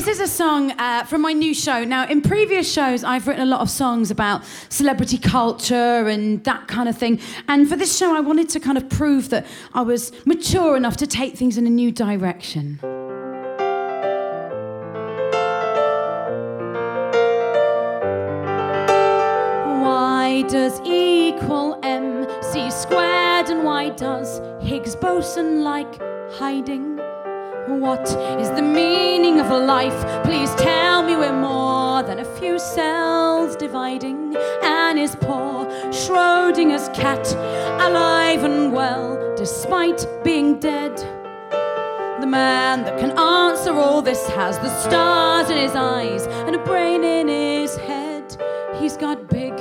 This 0.01 0.19
is 0.19 0.21
a 0.21 0.35
song 0.35 0.71
uh, 0.79 1.05
from 1.05 1.21
my 1.21 1.35
new 1.35 1.53
show. 1.53 1.85
Now, 1.85 2.09
in 2.09 2.23
previous 2.23 2.73
shows, 2.73 3.05
I've 3.05 3.29
written 3.29 3.43
a 3.43 3.51
lot 3.51 3.61
of 3.61 3.69
songs 3.69 4.11
about 4.11 4.43
celebrity 4.71 5.19
culture 5.19 6.09
and 6.09 6.43
that 6.45 6.69
kind 6.69 6.89
of 6.89 6.97
thing. 6.97 7.21
And 7.49 7.69
for 7.69 7.77
this 7.77 7.99
show, 7.99 8.17
I 8.17 8.21
wanted 8.21 8.49
to 8.51 8.61
kind 8.61 8.79
of 8.79 8.89
prove 8.89 9.29
that 9.29 9.45
I 9.75 9.83
was 9.83 10.11
mature 10.25 10.75
enough 10.75 10.97
to 10.99 11.07
take 11.07 11.37
things 11.37 11.59
in 11.59 11.67
a 11.67 11.71
new 11.71 11.93
direction. 11.93 12.79
Why 19.83 20.45
does 20.49 20.81
E 20.87 21.29
equal 21.29 21.79
MC 21.83 22.71
squared, 22.71 23.51
and 23.51 23.65
why 23.65 23.91
does 23.91 24.41
Higgs 24.63 24.97
boson 24.97 25.63
like 25.63 26.01
hiding? 26.33 26.99
What 27.79 28.09
is 28.41 28.51
the 28.51 28.63
meaning 28.63 29.39
of 29.39 29.49
life? 29.49 30.25
Please 30.25 30.53
tell 30.57 31.05
me 31.05 31.15
we're 31.15 31.33
more 31.33 32.03
than 32.03 32.19
a 32.19 32.25
few 32.25 32.59
cells 32.59 33.55
dividing. 33.55 34.35
And 34.63 34.99
is 34.99 35.15
poor 35.15 35.67
Schrodinger's 35.93 36.89
cat 36.89 37.25
alive 37.81 38.43
and 38.43 38.73
well 38.73 39.37
despite 39.37 40.05
being 40.25 40.59
dead? 40.59 40.97
The 42.21 42.27
man 42.27 42.83
that 42.83 42.99
can 42.99 43.17
answer 43.17 43.73
all 43.73 44.03
this 44.03 44.27
has 44.31 44.59
the 44.59 44.69
stars 44.83 45.49
in 45.49 45.57
his 45.57 45.77
eyes 45.77 46.27
and 46.27 46.57
a 46.57 46.65
brain 46.65 47.05
in 47.05 47.29
his 47.29 47.77
head. 47.77 48.00
He's 48.81 48.97
got 48.97 49.29
big, 49.29 49.53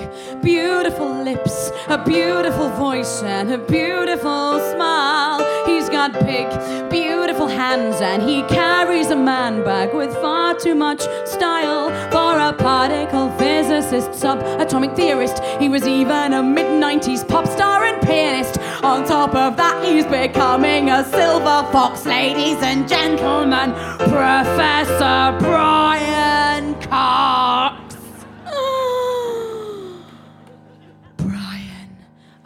beautiful 0.42 1.12
lips, 1.24 1.72
a 1.90 2.02
beautiful 2.02 2.70
voice, 2.70 3.22
and 3.22 3.52
a 3.52 3.58
beautiful 3.58 4.62
smile. 4.72 5.40
He's 5.66 5.90
got 5.90 6.14
big, 6.26 6.48
beautiful 6.90 7.48
hands, 7.48 8.00
and 8.00 8.24
he 8.24 8.44
carries 8.44 9.10
a 9.10 9.18
man 9.18 9.62
bag 9.66 9.94
with 9.94 10.14
far 10.22 10.58
too 10.58 10.74
much 10.74 11.02
style 11.26 11.90
for 12.12 12.40
a 12.40 12.54
particle 12.54 13.30
physicist, 13.38 14.12
subatomic 14.12 14.96
theorist. 14.96 15.44
He 15.60 15.68
was 15.68 15.86
even 15.86 16.32
a 16.32 16.42
mid 16.42 16.68
90s 16.82 17.28
pop 17.28 17.46
star 17.46 17.84
and 17.84 18.02
pianist. 18.08 18.58
On 18.84 19.06
top 19.06 19.36
of 19.36 19.58
that, 19.58 19.84
he's 19.84 20.06
becoming 20.06 20.92
a 20.92 21.04
silver 21.04 21.68
fox, 21.74 22.06
ladies 22.06 22.64
and 22.64 22.88
gentlemen, 22.88 23.74
Professor 23.98 25.38
Brian 25.40 26.74
Cox. 26.82 27.69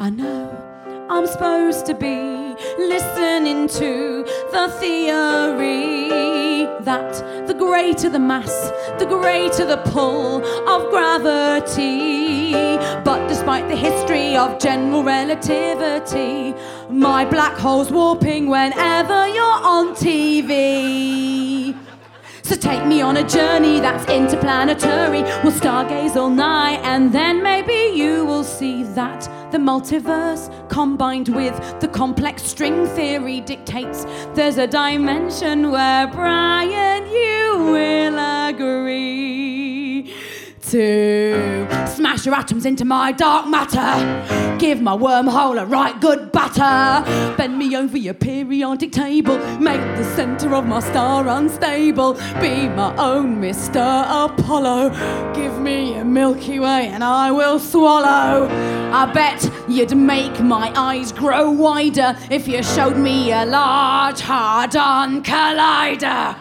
I 0.03 0.09
know 0.09 1.07
I'm 1.09 1.25
supposed 1.25 1.85
to 1.85 1.93
be 1.93 2.55
listening 2.77 3.69
to 3.69 4.25
the 4.51 4.67
theory 4.77 6.65
that 6.83 7.47
the 7.47 7.53
greater 7.53 8.09
the 8.09 8.19
mass, 8.19 8.51
the 8.99 9.05
greater 9.05 9.65
the 9.65 9.77
pull 9.77 10.43
of 10.67 10.89
gravity. 10.89 12.51
But 13.05 13.29
despite 13.29 13.69
the 13.69 13.77
history 13.77 14.35
of 14.35 14.59
general 14.59 15.05
relativity, 15.05 16.53
my 16.89 17.23
black 17.23 17.57
hole's 17.57 17.89
warping 17.89 18.49
whenever 18.49 19.29
you're 19.29 19.61
on 19.75 19.95
TV. 19.95 21.73
So 22.41 22.57
take 22.57 22.85
me 22.85 23.01
on 23.01 23.15
a 23.15 23.25
journey 23.25 23.79
that's 23.79 24.05
interplanetary. 24.11 25.21
We'll 25.43 25.53
stargaze 25.53 26.17
all 26.17 26.29
night, 26.29 26.81
and 26.83 27.13
then 27.13 27.41
maybe 27.41 27.95
you 27.97 28.25
will 28.25 28.43
see 28.43 28.83
that 28.99 29.29
the 29.53 29.59
multiverse 29.59 30.49
combined 30.67 31.29
with 31.29 31.53
the 31.79 31.87
complex 31.87 32.41
string 32.41 32.87
theory 32.87 33.39
dictates. 33.39 34.03
There's 34.33 34.57
a 34.57 34.65
dimension 34.65 35.69
where 35.69 36.07
Brian, 36.07 37.05
you 37.05 37.71
will 37.71 38.47
agree 38.49 40.11
to 40.73 41.87
smash 41.87 42.25
your 42.25 42.33
atoms 42.33 42.65
into 42.65 42.83
my 42.83 43.11
dark 43.11 43.47
matter. 43.47 44.57
Give 44.57 44.81
my 44.81 44.97
wormhole 44.97 45.61
a 45.61 45.67
right 45.67 46.01
good 46.01 46.31
batter. 46.31 47.05
Bend 47.37 47.59
me 47.59 47.77
over 47.77 47.95
your 47.95 48.15
periodic 48.15 48.91
table. 48.91 49.37
Make 49.59 49.81
the 49.97 50.03
center 50.15 50.55
of 50.55 50.65
my 50.65 50.79
star 50.79 51.27
unstable. 51.27 52.13
Be 52.41 52.69
my 52.69 52.95
own 52.97 53.39
Mr. 53.39 54.03
Apollo. 54.25 54.89
Give 55.35 55.59
me 55.59 55.93
a 55.93 56.03
Milky 56.03 56.57
Way 56.57 56.87
and 56.87 57.03
I 57.03 57.29
will 57.29 57.59
swallow. 57.59 58.47
I 58.91 59.11
bet 59.13 59.47
you'd 59.69 59.95
make 59.95 60.39
my 60.39 60.73
eyes 60.75 61.11
grow 61.11 61.51
wider 61.51 62.15
if 62.31 62.47
you 62.47 62.63
showed 62.63 62.97
me 62.97 63.31
a 63.31 63.45
large 63.45 64.21
hard 64.21 64.75
on 64.75 65.23
collider. 65.23 66.35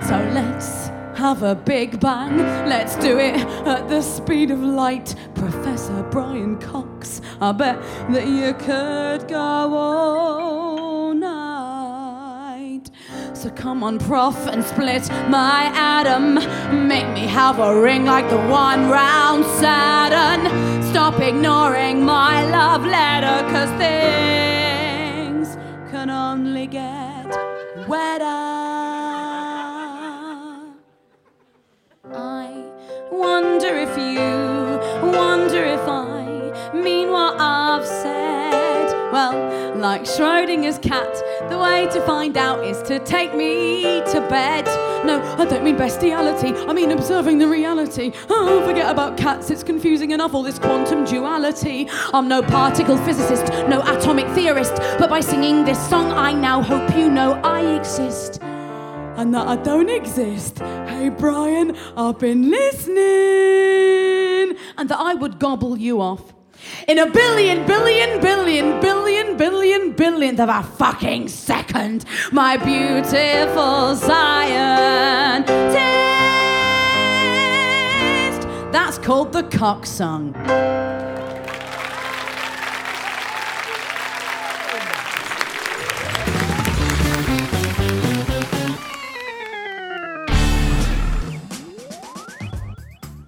So 0.00 0.16
let's 0.32 0.89
have 1.14 1.42
a 1.42 1.54
big 1.54 2.00
bang. 2.00 2.38
Let's 2.68 2.96
do 2.96 3.18
it 3.18 3.36
at 3.66 3.88
the 3.88 4.02
speed 4.02 4.50
of 4.50 4.60
light. 4.60 5.14
Professor 5.34 6.02
Brian 6.10 6.58
Cox, 6.58 7.20
I 7.40 7.52
bet 7.52 7.80
that 8.10 8.26
you 8.26 8.54
could 8.54 9.28
go 9.28 9.38
all 9.38 11.14
night. 11.14 12.90
So 13.32 13.50
come 13.50 13.82
on, 13.82 13.98
prof, 13.98 14.46
and 14.46 14.62
split 14.62 15.08
my 15.28 15.70
atom. 15.74 16.34
Make 16.86 17.08
me 17.14 17.26
have 17.26 17.58
a 17.58 17.80
ring 17.80 18.04
like 18.04 18.28
the 18.28 18.36
one 18.36 18.90
round 18.90 19.44
Saturn. 19.44 20.48
Stop 20.82 21.20
ignoring 21.20 22.04
my 22.04 22.44
love 22.50 22.84
letter, 22.84 23.42
cause 23.50 23.70
things 23.78 25.56
can 25.90 26.10
only 26.10 26.66
get 26.66 27.26
wetter. 27.88 28.49
Like 39.90 40.02
Schrodinger's 40.02 40.78
cat, 40.78 41.12
the 41.50 41.58
way 41.58 41.88
to 41.88 42.00
find 42.02 42.36
out 42.36 42.64
is 42.64 42.80
to 42.82 43.00
take 43.00 43.34
me 43.34 43.82
to 44.12 44.24
bed. 44.30 44.64
No, 45.04 45.20
I 45.36 45.44
don't 45.44 45.64
mean 45.64 45.76
bestiality, 45.76 46.54
I 46.54 46.72
mean 46.72 46.92
observing 46.92 47.38
the 47.38 47.48
reality. 47.48 48.12
Oh, 48.28 48.64
forget 48.64 48.88
about 48.88 49.16
cats, 49.16 49.50
it's 49.50 49.64
confusing 49.64 50.12
enough, 50.12 50.32
all 50.32 50.44
this 50.44 50.60
quantum 50.60 51.04
duality. 51.04 51.88
I'm 52.14 52.28
no 52.28 52.40
particle 52.40 52.98
physicist, 52.98 53.52
no 53.68 53.82
atomic 53.82 54.28
theorist, 54.28 54.76
but 55.00 55.10
by 55.10 55.18
singing 55.18 55.64
this 55.64 55.80
song, 55.88 56.12
I 56.12 56.34
now 56.34 56.62
hope 56.62 56.94
you 56.96 57.10
know 57.10 57.32
I 57.42 57.74
exist 57.74 58.40
and 59.16 59.34
that 59.34 59.48
I 59.48 59.56
don't 59.56 59.90
exist. 59.90 60.60
Hey, 60.60 61.08
Brian, 61.08 61.76
I've 61.96 62.20
been 62.20 62.48
listening. 62.48 62.96
And 64.78 64.88
that 64.88 65.00
I 65.00 65.14
would 65.14 65.40
gobble 65.40 65.76
you 65.76 66.00
off. 66.00 66.32
In 66.88 66.98
a 66.98 67.10
billion, 67.10 67.66
billion, 67.66 68.20
billion, 68.20 68.80
billion, 68.80 69.36
billion, 69.36 69.92
billionth 69.92 70.40
of 70.40 70.48
a 70.48 70.62
fucking 70.62 71.28
second, 71.28 72.04
my 72.32 72.56
beautiful 72.56 73.96
scientist. 73.96 75.50
That's 78.72 78.98
called 78.98 79.32
the 79.32 79.42
cock 79.44 79.86
song. 79.86 80.34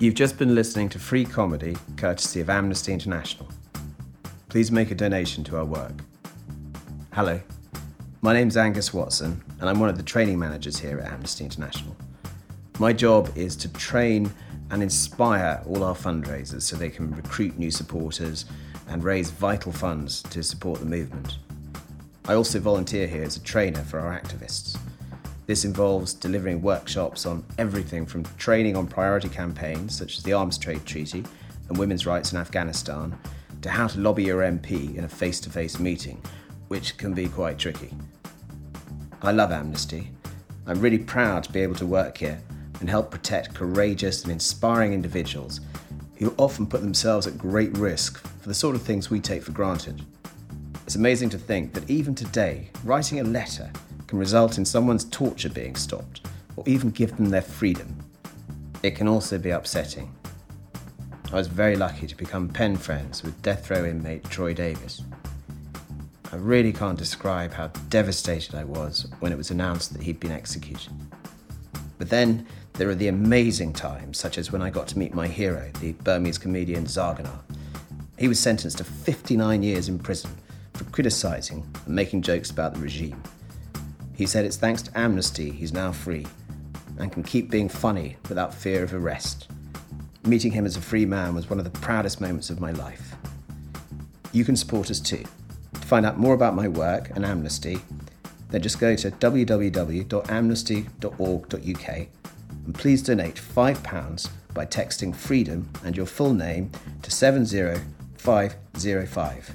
You've 0.02 0.14
just 0.14 0.36
been 0.36 0.56
listening 0.56 0.88
to 0.88 0.98
free 0.98 1.24
comedy 1.24 1.76
courtesy 1.96 2.40
of 2.40 2.50
Amnesty 2.50 2.92
International. 2.92 3.48
Please 4.48 4.72
make 4.72 4.90
a 4.90 4.96
donation 4.96 5.44
to 5.44 5.56
our 5.58 5.64
work. 5.64 5.92
Hello, 7.12 7.40
my 8.20 8.32
name's 8.32 8.56
Angus 8.56 8.92
Watson, 8.92 9.40
and 9.60 9.70
I'm 9.70 9.78
one 9.78 9.88
of 9.88 9.96
the 9.96 10.02
training 10.02 10.40
managers 10.40 10.76
here 10.76 10.98
at 10.98 11.12
Amnesty 11.12 11.44
International. 11.44 11.94
My 12.80 12.92
job 12.92 13.30
is 13.36 13.54
to 13.58 13.72
train 13.74 14.28
and 14.72 14.82
inspire 14.82 15.62
all 15.68 15.84
our 15.84 15.94
fundraisers 15.94 16.62
so 16.62 16.74
they 16.74 16.90
can 16.90 17.14
recruit 17.14 17.56
new 17.56 17.70
supporters 17.70 18.46
and 18.88 19.04
raise 19.04 19.30
vital 19.30 19.70
funds 19.70 20.20
to 20.30 20.42
support 20.42 20.80
the 20.80 20.86
movement. 20.86 21.38
I 22.26 22.34
also 22.34 22.58
volunteer 22.58 23.06
here 23.06 23.22
as 23.22 23.36
a 23.36 23.40
trainer 23.40 23.84
for 23.84 24.00
our 24.00 24.20
activists. 24.20 24.76
This 25.46 25.64
involves 25.64 26.14
delivering 26.14 26.62
workshops 26.62 27.26
on 27.26 27.44
everything 27.58 28.06
from 28.06 28.24
training 28.38 28.76
on 28.76 28.86
priority 28.86 29.28
campaigns 29.28 29.96
such 29.96 30.16
as 30.16 30.22
the 30.22 30.32
Arms 30.32 30.56
Trade 30.56 30.86
Treaty 30.86 31.24
and 31.68 31.76
women's 31.76 32.06
rights 32.06 32.32
in 32.32 32.38
Afghanistan 32.38 33.18
to 33.60 33.70
how 33.70 33.88
to 33.88 34.00
lobby 34.00 34.24
your 34.24 34.42
MP 34.42 34.96
in 34.96 35.04
a 35.04 35.08
face 35.08 35.40
to 35.40 35.50
face 35.50 35.78
meeting, 35.78 36.22
which 36.68 36.96
can 36.96 37.12
be 37.12 37.28
quite 37.28 37.58
tricky. 37.58 37.92
I 39.20 39.32
love 39.32 39.50
Amnesty. 39.50 40.10
I'm 40.66 40.80
really 40.80 40.98
proud 40.98 41.44
to 41.44 41.52
be 41.52 41.60
able 41.60 41.74
to 41.76 41.86
work 41.86 42.18
here 42.18 42.40
and 42.80 42.88
help 42.88 43.10
protect 43.10 43.54
courageous 43.54 44.22
and 44.22 44.32
inspiring 44.32 44.92
individuals 44.92 45.60
who 46.16 46.34
often 46.38 46.66
put 46.66 46.82
themselves 46.82 47.26
at 47.26 47.36
great 47.36 47.76
risk 47.76 48.24
for 48.40 48.48
the 48.48 48.54
sort 48.54 48.76
of 48.76 48.82
things 48.82 49.10
we 49.10 49.18
take 49.18 49.42
for 49.42 49.52
granted. 49.52 50.04
It's 50.84 50.96
amazing 50.96 51.30
to 51.30 51.38
think 51.38 51.72
that 51.74 51.88
even 51.90 52.14
today, 52.14 52.70
writing 52.84 53.20
a 53.20 53.24
letter 53.24 53.70
can 54.12 54.18
result 54.18 54.58
in 54.58 54.64
someone's 54.66 55.06
torture 55.06 55.48
being 55.48 55.74
stopped, 55.74 56.20
or 56.56 56.64
even 56.66 56.90
give 56.90 57.16
them 57.16 57.30
their 57.30 57.40
freedom. 57.40 57.96
It 58.82 58.90
can 58.90 59.08
also 59.08 59.38
be 59.38 59.48
upsetting. 59.48 60.14
I 61.32 61.36
was 61.36 61.46
very 61.46 61.76
lucky 61.76 62.06
to 62.06 62.14
become 62.14 62.50
pen 62.50 62.76
friends 62.76 63.22
with 63.22 63.40
death 63.40 63.70
row 63.70 63.86
inmate 63.86 64.24
Troy 64.24 64.52
Davis. 64.52 65.00
I 66.30 66.36
really 66.36 66.74
can't 66.74 66.98
describe 66.98 67.54
how 67.54 67.68
devastated 67.88 68.54
I 68.54 68.64
was 68.64 69.06
when 69.20 69.32
it 69.32 69.38
was 69.38 69.50
announced 69.50 69.94
that 69.94 70.02
he'd 70.02 70.20
been 70.20 70.30
executed. 70.30 70.92
But 71.96 72.10
then 72.10 72.46
there 72.74 72.90
are 72.90 72.94
the 72.94 73.08
amazing 73.08 73.72
times, 73.72 74.18
such 74.18 74.36
as 74.36 74.52
when 74.52 74.60
I 74.60 74.68
got 74.68 74.88
to 74.88 74.98
meet 74.98 75.14
my 75.14 75.26
hero, 75.26 75.70
the 75.80 75.92
Burmese 75.92 76.36
comedian 76.36 76.84
Zarganar. 76.84 77.40
He 78.18 78.28
was 78.28 78.38
sentenced 78.38 78.76
to 78.76 78.84
59 78.84 79.62
years 79.62 79.88
in 79.88 79.98
prison 79.98 80.32
for 80.74 80.84
criticising 80.84 81.66
and 81.86 81.94
making 81.94 82.20
jokes 82.20 82.50
about 82.50 82.74
the 82.74 82.80
regime. 82.80 83.22
He 84.14 84.26
said 84.26 84.44
it's 84.44 84.56
thanks 84.56 84.82
to 84.82 84.98
Amnesty 84.98 85.50
he's 85.50 85.72
now 85.72 85.92
free 85.92 86.26
and 86.98 87.12
can 87.12 87.22
keep 87.22 87.50
being 87.50 87.68
funny 87.68 88.16
without 88.28 88.54
fear 88.54 88.82
of 88.82 88.94
arrest. 88.94 89.48
Meeting 90.24 90.52
him 90.52 90.66
as 90.66 90.76
a 90.76 90.80
free 90.80 91.06
man 91.06 91.34
was 91.34 91.50
one 91.50 91.58
of 91.58 91.64
the 91.64 91.80
proudest 91.80 92.20
moments 92.20 92.50
of 92.50 92.60
my 92.60 92.70
life. 92.72 93.16
You 94.32 94.44
can 94.44 94.56
support 94.56 94.90
us 94.90 95.00
too. 95.00 95.24
To 95.74 95.80
find 95.80 96.04
out 96.06 96.18
more 96.18 96.34
about 96.34 96.54
my 96.54 96.68
work 96.68 97.10
and 97.14 97.24
Amnesty, 97.24 97.78
then 98.50 98.62
just 98.62 98.78
go 98.78 98.94
to 98.94 99.10
www.amnesty.org.uk 99.10 102.08
and 102.64 102.74
please 102.74 103.02
donate 103.02 103.34
£5 103.34 104.28
by 104.54 104.64
texting 104.66 105.14
freedom 105.14 105.68
and 105.84 105.96
your 105.96 106.06
full 106.06 106.34
name 106.34 106.70
to 107.02 107.10
70505. 107.10 109.54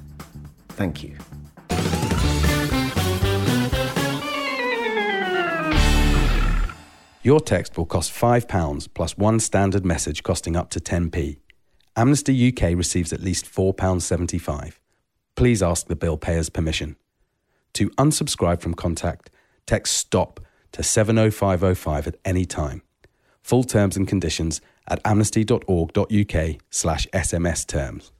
Thank 0.69 1.03
you. 1.03 1.17
Your 7.27 7.41
text 7.41 7.77
will 7.77 7.85
cost 7.85 8.13
£5 8.13 8.87
plus 8.93 9.17
one 9.17 9.41
standard 9.41 9.85
message 9.85 10.23
costing 10.23 10.55
up 10.55 10.69
to 10.69 10.79
10p. 10.79 11.39
Amnesty 11.97 12.47
UK 12.47 12.73
receives 12.73 13.11
at 13.11 13.19
least 13.19 13.45
£4.75. 13.45 14.75
Please 15.35 15.61
ask 15.61 15.87
the 15.87 15.97
bill 15.97 16.15
payer's 16.15 16.47
permission. 16.47 16.95
To 17.73 17.89
unsubscribe 17.97 18.61
from 18.61 18.75
contact, 18.75 19.29
text 19.65 19.97
STOP 19.97 20.39
to 20.71 20.83
70505 20.83 22.07
at 22.07 22.15
any 22.23 22.45
time. 22.45 22.81
Full 23.41 23.65
terms 23.65 23.97
and 23.97 24.07
conditions 24.07 24.61
at 24.87 25.01
amnesty.org.uk 25.03 26.55
slash 26.69 27.07
SMS 27.07 27.67
terms. 27.67 28.13